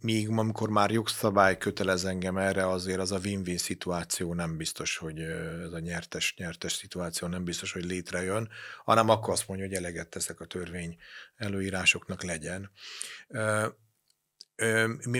Míg 0.00 0.28
amikor 0.28 0.68
már 0.68 0.90
jogszabály 0.90 1.58
kötelez 1.58 2.04
engem 2.04 2.36
erre, 2.36 2.68
azért 2.68 2.98
az 2.98 3.12
a 3.12 3.18
win-win 3.18 3.58
szituáció 3.58 4.34
nem 4.34 4.56
biztos, 4.56 4.96
hogy 4.96 5.20
ez 5.62 5.72
a 5.72 5.78
nyertes-nyertes 5.78 6.72
szituáció 6.72 7.28
nem 7.28 7.44
biztos, 7.44 7.72
hogy 7.72 7.84
létrejön, 7.84 8.48
hanem 8.84 9.08
akkor 9.08 9.32
azt 9.32 9.48
mondja, 9.48 9.66
hogy 9.66 9.74
eleget 9.76 10.08
teszek 10.08 10.40
a 10.40 10.44
törvény 10.46 10.96
előírásoknak 11.36 12.22
legyen. 12.22 12.70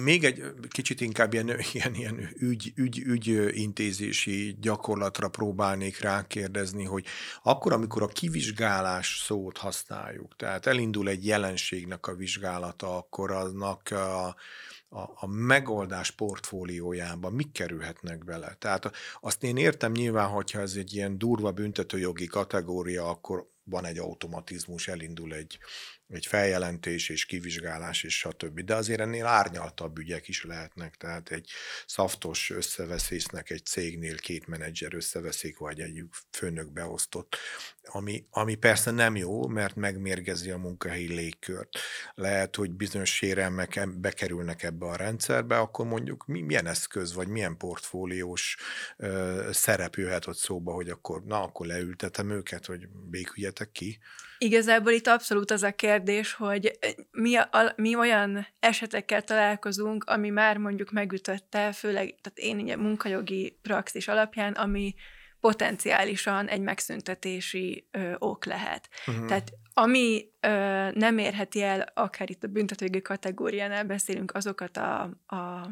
Még 0.02 0.24
egy 0.24 0.42
kicsit 0.68 1.00
inkább 1.00 1.32
ilyen, 1.32 1.50
ilyen, 1.72 1.94
ilyen 1.94 2.34
ügy, 2.38 2.72
ügy, 2.76 2.98
ügyintézési 2.98 4.56
gyakorlatra 4.60 5.28
próbálnék 5.28 6.00
rákérdezni, 6.00 6.84
hogy 6.84 7.06
akkor, 7.42 7.72
amikor 7.72 8.02
a 8.02 8.06
kivizsgálás 8.06 9.22
szót 9.26 9.58
használjuk, 9.58 10.36
tehát 10.36 10.66
elindul 10.66 11.08
egy 11.08 11.26
jelenségnek 11.26 12.06
a 12.06 12.14
vizsgálata, 12.14 12.96
akkor 12.96 13.30
aznak 13.30 13.90
a, 13.90 14.26
a, 14.88 15.00
a 15.14 15.26
megoldás 15.26 16.10
portfóliójában 16.10 17.32
mik 17.32 17.52
kerülhetnek 17.52 18.24
bele. 18.24 18.56
Tehát 18.58 18.90
azt 19.20 19.42
én 19.42 19.56
értem 19.56 19.92
nyilván, 19.92 20.28
hogyha 20.28 20.60
ez 20.60 20.74
egy 20.74 20.94
ilyen 20.94 21.18
durva 21.18 21.52
büntetőjogi 21.52 22.26
kategória, 22.26 23.08
akkor 23.08 23.52
van 23.64 23.84
egy 23.84 23.98
automatizmus, 23.98 24.88
elindul 24.88 25.34
egy, 25.34 25.58
egy 26.08 26.26
feljelentés 26.26 27.08
és 27.08 27.24
kivizsgálás 27.24 28.02
és 28.02 28.18
stb. 28.18 28.60
De 28.60 28.74
azért 28.74 29.00
ennél 29.00 29.26
árnyaltabb 29.26 29.98
ügyek 29.98 30.28
is 30.28 30.44
lehetnek, 30.44 30.94
tehát 30.96 31.30
egy 31.30 31.50
szaftos 31.86 32.50
összeveszésznek 32.50 33.50
egy 33.50 33.64
cégnél 33.64 34.16
két 34.16 34.46
menedzser 34.46 34.94
összeveszik, 34.94 35.58
vagy 35.58 35.80
egy 35.80 36.04
főnök 36.30 36.72
beosztott, 36.72 37.36
ami, 37.86 38.26
ami 38.30 38.54
persze 38.54 38.90
nem 38.90 39.16
jó, 39.16 39.46
mert 39.46 39.74
megmérgezi 39.74 40.50
a 40.50 40.58
munkahelyi 40.58 41.14
légkört. 41.14 41.78
Lehet, 42.14 42.56
hogy 42.56 42.70
bizonyos 42.70 43.14
sérelmek 43.14 43.88
bekerülnek 44.00 44.62
ebbe 44.62 44.86
a 44.86 44.96
rendszerbe, 44.96 45.58
akkor 45.58 45.86
mondjuk 45.86 46.26
milyen 46.26 46.66
eszköz, 46.66 47.14
vagy 47.14 47.28
milyen 47.28 47.56
portfóliós 47.56 48.56
ö, 48.96 49.48
szerep 49.52 49.94
jöhet 49.94 50.26
ott 50.26 50.36
szóba, 50.36 50.72
hogy 50.72 50.88
akkor 50.88 51.22
na, 51.24 51.42
akkor 51.42 51.66
leültetem 51.66 52.30
őket, 52.30 52.66
hogy 52.66 52.88
béküljetek 53.10 53.70
ki. 53.72 53.98
Igazából 54.38 54.92
itt 54.92 55.06
abszolút 55.06 55.50
az 55.50 55.62
a 55.62 55.72
kérdés, 55.72 56.32
hogy 56.32 56.78
mi, 57.10 57.36
a, 57.36 57.72
mi 57.76 57.96
olyan 57.96 58.46
esetekkel 58.60 59.22
találkozunk, 59.22 60.04
ami 60.04 60.28
már 60.28 60.56
mondjuk 60.56 60.90
megütötte, 60.90 61.72
főleg, 61.72 62.14
tehát 62.22 62.38
én 62.38 62.58
ugye 62.58 62.76
munkajogi 62.76 63.58
praxis 63.62 64.08
alapján, 64.08 64.52
ami 64.52 64.94
potenciálisan 65.44 66.48
egy 66.48 66.60
megszüntetési 66.60 67.88
ö, 67.90 68.14
ok 68.18 68.44
lehet. 68.44 68.88
Uh-huh. 69.06 69.26
Tehát 69.26 69.52
ami 69.74 70.24
ö, 70.40 70.48
nem 70.90 71.18
érheti 71.18 71.62
el, 71.62 71.86
akár 71.94 72.30
itt 72.30 72.44
a 72.44 72.48
büntetőjogi 72.48 73.02
kategóriánál 73.02 73.84
beszélünk, 73.84 74.34
azokat 74.34 74.76
a, 74.76 75.02
a, 75.26 75.68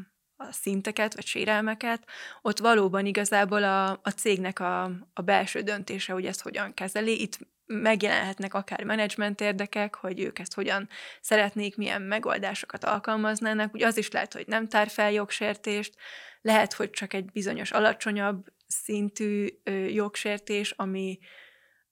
a 0.48 0.52
szinteket 0.52 1.14
vagy 1.14 1.26
sérelmeket, 1.26 2.04
ott 2.42 2.58
valóban 2.58 3.06
igazából 3.06 3.62
a, 3.62 3.90
a 3.90 4.10
cégnek 4.16 4.60
a, 4.60 4.82
a 5.12 5.22
belső 5.22 5.60
döntése, 5.60 6.12
hogy 6.12 6.26
ezt 6.26 6.42
hogyan 6.42 6.74
kezeli. 6.74 7.20
Itt 7.20 7.38
megjelenhetnek 7.66 8.54
akár 8.54 8.84
menedzsment 8.84 9.40
érdekek, 9.40 9.94
hogy 9.94 10.20
ők 10.20 10.38
ezt 10.38 10.54
hogyan 10.54 10.88
szeretnék, 11.20 11.76
milyen 11.76 12.02
megoldásokat 12.02 12.84
alkalmaznának. 12.84 13.74
Ugye 13.74 13.86
az 13.86 13.96
is 13.96 14.10
lehet, 14.10 14.32
hogy 14.32 14.46
nem 14.46 14.68
tár 14.68 14.88
fel 14.88 15.12
jogsértést, 15.12 15.94
lehet, 16.40 16.72
hogy 16.72 16.90
csak 16.90 17.12
egy 17.12 17.24
bizonyos 17.24 17.70
alacsonyabb 17.70 18.46
szintű 18.66 19.46
ö, 19.64 19.70
jogsértés, 19.72 20.70
ami 20.70 21.18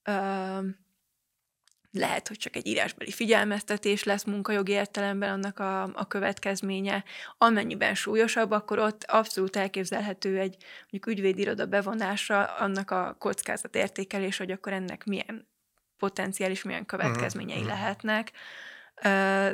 ö, 0.02 0.12
lehet, 1.92 2.28
hogy 2.28 2.36
csak 2.36 2.56
egy 2.56 2.66
írásbeli 2.66 3.10
figyelmeztetés 3.10 4.04
lesz 4.04 4.24
munkajogi 4.24 4.72
értelemben 4.72 5.30
annak 5.30 5.58
a, 5.58 5.82
a 5.82 6.06
következménye. 6.08 7.04
Amennyiben 7.38 7.94
súlyosabb, 7.94 8.50
akkor 8.50 8.78
ott 8.78 9.04
abszolút 9.04 9.56
elképzelhető 9.56 10.38
egy 10.38 10.56
mondjuk 10.80 11.06
ügyvédiroda 11.06 11.66
bevonása, 11.66 12.44
annak 12.44 12.90
a 12.90 13.16
kockázat 13.18 13.76
értékelés, 13.76 14.36
hogy 14.36 14.50
akkor 14.50 14.72
ennek 14.72 15.04
milyen 15.04 15.48
potenciális 15.98 16.62
milyen 16.62 16.86
következményei 16.86 17.56
uh-huh. 17.56 17.70
lehetnek, 17.70 18.32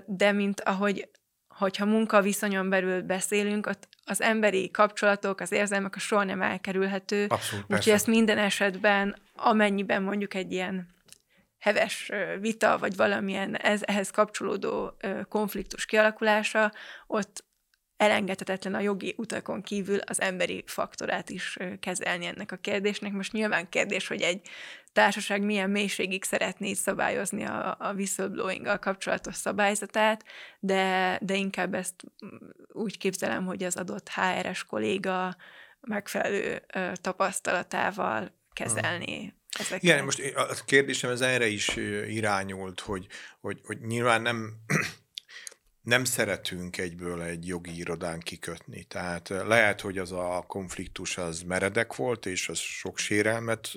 de 0.06 0.32
mint 0.32 0.60
ahogy 0.60 1.08
hogyha 1.48 1.84
munkaviszonyon 1.84 2.68
belül 2.68 3.02
beszélünk, 3.02 3.66
ott 3.66 3.88
az 4.04 4.20
emberi 4.20 4.70
kapcsolatok, 4.70 5.40
az 5.40 5.52
érzelmek 5.52 5.96
a 5.96 5.98
soha 5.98 6.24
nem 6.24 6.42
elkerülhető. 6.42 7.26
Úgyhogy 7.68 7.92
ezt 7.92 8.06
minden 8.06 8.38
esetben, 8.38 9.16
amennyiben 9.34 10.02
mondjuk 10.02 10.34
egy 10.34 10.52
ilyen 10.52 10.95
heves 11.66 12.10
vita, 12.40 12.78
vagy 12.78 12.96
valamilyen 12.96 13.56
ez, 13.56 13.80
ehhez 13.84 14.10
kapcsolódó 14.10 14.96
konfliktus 15.28 15.86
kialakulása, 15.86 16.72
ott 17.06 17.44
elengedhetetlen 17.96 18.74
a 18.74 18.80
jogi 18.80 19.14
utakon 19.16 19.62
kívül 19.62 19.98
az 19.98 20.20
emberi 20.20 20.64
faktorát 20.66 21.30
is 21.30 21.56
kezelni 21.80 22.26
ennek 22.26 22.52
a 22.52 22.56
kérdésnek. 22.56 23.12
Most 23.12 23.32
nyilván 23.32 23.68
kérdés, 23.68 24.08
hogy 24.08 24.22
egy 24.22 24.48
társaság 24.92 25.42
milyen 25.42 25.70
mélységig 25.70 26.24
szeretné 26.24 26.72
szabályozni 26.72 27.44
a, 27.44 27.76
a 27.78 27.92
whistleblowing 27.92 28.78
kapcsolatos 28.78 29.34
szabályzatát, 29.34 30.24
de, 30.60 31.18
de 31.22 31.34
inkább 31.34 31.74
ezt 31.74 32.04
úgy 32.72 32.98
képzelem, 32.98 33.44
hogy 33.44 33.62
az 33.62 33.76
adott 33.76 34.08
HRS 34.08 34.64
kolléga 34.64 35.36
megfelelő 35.80 36.62
tapasztalatával 36.94 38.30
kezelni 38.52 39.34
ezeket. 39.58 39.82
Igen, 39.82 40.04
most 40.04 40.34
a 40.34 40.64
kérdésem 40.64 41.10
ez 41.10 41.20
erre 41.20 41.46
is 41.46 41.76
irányult, 42.08 42.80
hogy, 42.80 43.06
hogy, 43.40 43.60
hogy 43.64 43.78
nyilván 43.80 44.22
nem 44.22 44.54
nem 45.86 46.04
szeretünk 46.04 46.78
egyből 46.78 47.22
egy 47.22 47.46
jogi 47.46 47.76
irodán 47.76 48.20
kikötni. 48.20 48.84
Tehát 48.84 49.28
lehet, 49.28 49.80
hogy 49.80 49.98
az 49.98 50.12
a 50.12 50.44
konfliktus 50.46 51.18
az 51.18 51.42
meredek 51.42 51.94
volt, 51.94 52.26
és 52.26 52.48
az 52.48 52.58
sok 52.58 52.98
sérelmet 52.98 53.72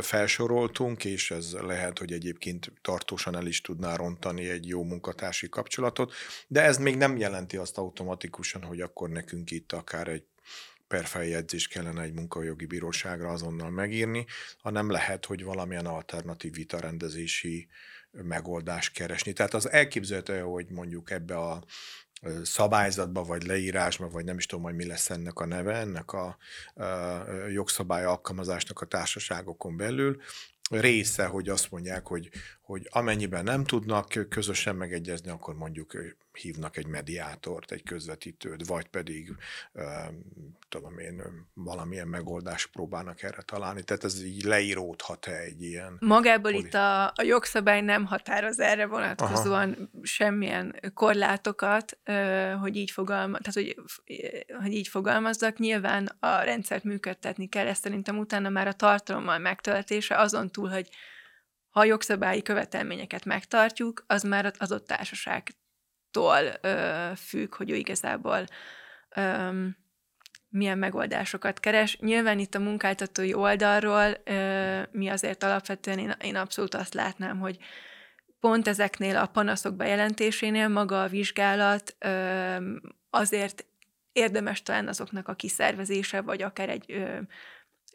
felsoroltunk, 0.00 1.04
és 1.04 1.30
ez 1.30 1.52
lehet, 1.52 1.98
hogy 1.98 2.12
egyébként 2.12 2.72
tartósan 2.82 3.36
el 3.36 3.46
is 3.46 3.60
tudná 3.60 3.96
rontani 3.96 4.48
egy 4.48 4.68
jó 4.68 4.82
munkatársi 4.82 5.48
kapcsolatot, 5.48 6.12
de 6.46 6.62
ez 6.62 6.78
még 6.78 6.96
nem 6.96 7.16
jelenti 7.16 7.56
azt 7.56 7.78
automatikusan, 7.78 8.62
hogy 8.62 8.80
akkor 8.80 9.08
nekünk 9.08 9.50
itt 9.50 9.72
akár 9.72 10.08
egy 10.08 10.24
perfeljegyzés 10.88 11.68
kellene 11.68 12.02
egy 12.02 12.12
munkajogi 12.12 12.66
bíróságra 12.66 13.28
azonnal 13.30 13.70
megírni, 13.70 14.26
hanem 14.58 14.90
lehet, 14.90 15.24
hogy 15.24 15.44
valamilyen 15.44 15.86
alternatív 15.86 16.52
vitarendezési 16.52 17.68
megoldást 18.10 18.92
keresni. 18.92 19.32
Tehát 19.32 19.54
az 19.54 19.70
elképzelhető, 19.70 20.40
hogy 20.40 20.66
mondjuk 20.68 21.10
ebbe 21.10 21.36
a 21.36 21.64
szabályzatba, 22.42 23.22
vagy 23.22 23.42
leírásba, 23.42 24.08
vagy 24.08 24.24
nem 24.24 24.38
is 24.38 24.46
tudom, 24.46 24.64
hogy 24.64 24.74
mi 24.74 24.86
lesz 24.86 25.10
ennek 25.10 25.38
a 25.38 25.46
neve, 25.46 25.74
ennek 25.74 26.12
a, 26.12 26.36
a 26.74 26.86
jogszabály 27.48 28.04
alkalmazásnak 28.04 28.80
a 28.80 28.86
társaságokon 28.86 29.76
belül, 29.76 30.20
része, 30.70 31.26
hogy 31.26 31.48
azt 31.48 31.70
mondják, 31.70 32.06
hogy, 32.06 32.30
hogy 32.60 32.88
amennyiben 32.90 33.44
nem 33.44 33.64
tudnak 33.64 34.26
közösen 34.28 34.76
megegyezni, 34.76 35.30
akkor 35.30 35.54
mondjuk 35.54 36.16
hívnak 36.38 36.76
egy 36.76 36.86
mediátort, 36.86 37.72
egy 37.72 37.82
közvetítőt, 37.82 38.66
vagy 38.66 38.88
pedig 38.88 39.36
tudom 40.68 40.98
én, 40.98 41.22
valamilyen 41.54 42.08
megoldást 42.08 42.70
próbálnak 42.70 43.22
erre 43.22 43.42
találni. 43.42 43.82
Tehát 43.82 44.04
ez 44.04 44.22
így 44.22 44.42
leíródhat-e 44.42 45.36
egy 45.36 45.62
ilyen... 45.62 45.96
Magából 46.00 46.52
itt 46.52 46.74
a, 46.74 47.06
a 47.06 47.22
jogszabály 47.22 47.80
nem 47.80 48.04
határoz 48.04 48.60
erre 48.60 48.86
vonatkozóan 48.86 49.72
Aha. 49.72 49.88
semmilyen 50.02 50.80
korlátokat, 50.94 51.98
hogy 52.60 52.76
így 52.76 52.90
fogalmaz, 52.90 53.40
tehát 53.42 53.54
hogy, 53.54 53.76
hogy 54.60 54.72
így 54.72 54.88
fogalmazzak. 54.88 55.58
Nyilván 55.58 56.06
a 56.20 56.40
rendszert 56.40 56.84
működtetni 56.84 57.48
kell, 57.48 57.66
ezt 57.66 57.82
szerintem 57.82 58.18
utána 58.18 58.48
már 58.48 58.66
a 58.66 58.72
tartalommal 58.72 59.38
megtöltése, 59.38 60.16
azon 60.16 60.50
túl, 60.50 60.68
hogy 60.68 60.88
ha 61.68 61.80
a 61.80 61.84
jogszabályi 61.84 62.42
követelményeket 62.42 63.24
megtartjuk, 63.24 64.04
az 64.06 64.22
már 64.22 64.46
az 64.46 64.54
adott 64.58 64.86
társaságtól 66.18 66.70
ö, 66.70 67.12
függ, 67.16 67.54
hogy 67.54 67.70
ő 67.70 67.74
igazából 67.74 68.44
ö, 69.16 69.48
milyen 70.48 70.78
megoldásokat 70.78 71.60
keres. 71.60 71.98
Nyilván 71.98 72.38
itt 72.38 72.54
a 72.54 72.58
munkáltatói 72.58 73.34
oldalról 73.34 74.16
ö, 74.24 74.82
mi 74.90 75.08
azért 75.08 75.42
alapvetően 75.42 75.98
én, 75.98 76.14
én 76.22 76.36
abszolút 76.36 76.74
azt 76.74 76.94
látnám, 76.94 77.38
hogy 77.38 77.58
pont 78.40 78.68
ezeknél 78.68 79.16
a 79.16 79.26
panaszok 79.26 79.74
bejelentésénél 79.74 80.68
maga 80.68 81.02
a 81.02 81.08
vizsgálat 81.08 81.96
ö, 81.98 82.56
azért 83.10 83.64
érdemes 84.12 84.62
talán 84.62 84.88
azoknak 84.88 85.28
a 85.28 85.34
kiszervezése, 85.34 86.20
vagy 86.20 86.42
akár 86.42 86.68
egy 86.68 86.84
ö, 86.88 87.18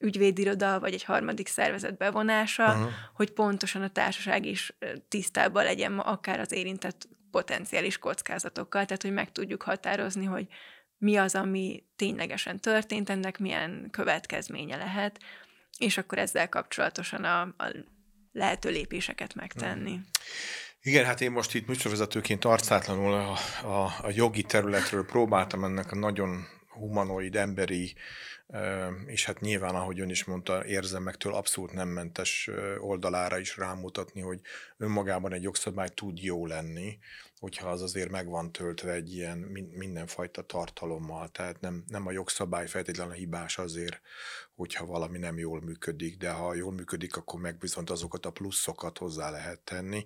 ügyvédiroda, 0.01 0.79
vagy 0.79 0.93
egy 0.93 1.03
harmadik 1.03 1.47
szervezet 1.47 1.97
bevonása, 1.97 2.65
uh-huh. 2.65 2.91
hogy 3.13 3.31
pontosan 3.31 3.81
a 3.81 3.89
társaság 3.89 4.45
is 4.45 4.77
tisztában 5.07 5.63
legyen 5.63 5.99
akár 5.99 6.39
az 6.39 6.51
érintett 6.51 7.07
potenciális 7.33 7.97
kockázatokkal, 7.97 8.85
tehát 8.85 9.01
hogy 9.01 9.13
meg 9.13 9.31
tudjuk 9.31 9.61
határozni, 9.61 10.25
hogy 10.25 10.47
mi 10.97 11.15
az, 11.15 11.35
ami 11.35 11.83
ténylegesen 11.95 12.59
történt, 12.59 13.09
ennek 13.09 13.37
milyen 13.37 13.87
következménye 13.91 14.75
lehet, 14.75 15.19
és 15.77 15.97
akkor 15.97 16.17
ezzel 16.17 16.49
kapcsolatosan 16.49 17.23
a, 17.23 17.41
a 17.41 17.75
lehető 18.31 18.69
lépéseket 18.69 19.35
megtenni. 19.35 19.91
Uh-huh. 19.91 20.05
Igen, 20.81 21.05
hát 21.05 21.21
én 21.21 21.31
most 21.31 21.53
itt 21.53 21.67
műsorvezetőként 21.67 22.45
arcátlanul 22.45 23.13
a, 23.13 23.37
a, 23.67 23.83
a 24.01 24.09
jogi 24.15 24.43
területről 24.43 25.05
próbáltam 25.05 25.63
ennek 25.63 25.91
a 25.91 25.95
nagyon 25.95 26.47
humanoid, 26.83 27.35
emberi 27.35 27.95
és 29.05 29.25
hát 29.25 29.39
nyilván, 29.39 29.75
ahogy 29.75 29.99
ön 29.99 30.09
is 30.09 30.23
mondta, 30.23 30.65
érzelmektől 30.65 31.33
abszolút 31.33 31.71
nem 31.71 31.87
mentes 31.87 32.49
oldalára 32.79 33.37
is 33.37 33.57
rámutatni, 33.57 34.21
hogy 34.21 34.39
önmagában 34.77 35.33
egy 35.33 35.41
jogszabály 35.43 35.89
tud 35.89 36.17
jó 36.17 36.45
lenni, 36.45 36.99
hogyha 37.39 37.69
az 37.69 37.81
azért 37.81 38.09
meg 38.09 38.27
van 38.27 38.51
töltve 38.51 38.91
egy 38.91 39.13
ilyen 39.13 39.37
mindenfajta 39.71 40.41
tartalommal. 40.41 41.29
Tehát 41.29 41.61
nem, 41.61 41.83
nem 41.87 42.07
a 42.07 42.11
jogszabály 42.11 42.67
feltétlenül 42.67 43.13
hibás 43.13 43.57
azért, 43.57 44.01
hogyha 44.55 44.85
valami 44.85 45.17
nem 45.17 45.37
jól 45.37 45.61
működik, 45.61 46.17
de 46.17 46.31
ha 46.31 46.53
jól 46.53 46.71
működik, 46.71 47.15
akkor 47.15 47.39
meg 47.39 47.59
viszont 47.59 47.89
azokat 47.89 48.25
a 48.25 48.31
pluszokat 48.31 48.97
hozzá 48.97 49.29
lehet 49.29 49.59
tenni, 49.59 50.03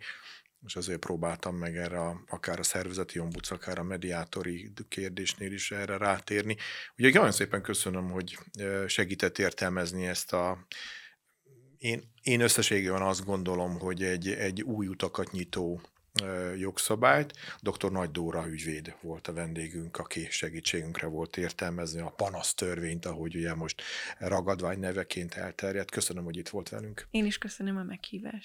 és 0.65 0.75
azért 0.75 0.99
próbáltam 0.99 1.55
meg 1.55 1.77
erre 1.77 1.99
a, 1.99 2.23
akár 2.27 2.59
a 2.59 2.63
szervezeti 2.63 3.19
ombuds, 3.19 3.51
akár 3.51 3.79
a 3.79 3.83
mediátori 3.83 4.71
kérdésnél 4.89 5.51
is 5.51 5.71
erre 5.71 5.97
rátérni. 5.97 6.55
Ugye 6.97 7.11
nagyon 7.13 7.31
szépen 7.31 7.61
köszönöm, 7.61 8.09
hogy 8.09 8.37
segített 8.87 9.37
értelmezni 9.37 10.07
ezt 10.07 10.33
a 10.33 10.67
én, 11.77 12.11
én 12.21 12.41
összességében 12.41 13.01
azt 13.01 13.25
gondolom, 13.25 13.79
hogy 13.79 14.03
egy, 14.03 14.27
egy 14.27 14.61
új 14.61 14.87
utakat 14.87 15.31
nyitó 15.31 15.81
jogszabályt. 16.57 17.33
Dr. 17.61 17.91
Nagy 17.91 18.11
Dóra 18.11 18.47
ügyvéd 18.47 18.95
volt 19.01 19.27
a 19.27 19.33
vendégünk, 19.33 19.97
aki 19.97 20.27
segítségünkre 20.29 21.07
volt 21.07 21.37
értelmezni 21.37 22.01
a 22.01 22.09
panasztörvényt, 22.09 23.05
ahogy 23.05 23.35
ugye 23.35 23.53
most 23.53 23.81
ragadvány 24.17 24.79
neveként 24.79 25.33
elterjedt. 25.33 25.91
Köszönöm, 25.91 26.23
hogy 26.23 26.37
itt 26.37 26.49
volt 26.49 26.69
velünk. 26.69 27.07
Én 27.11 27.25
is 27.25 27.37
köszönöm 27.37 27.77
a 27.77 27.83
meghívást. 27.83 28.35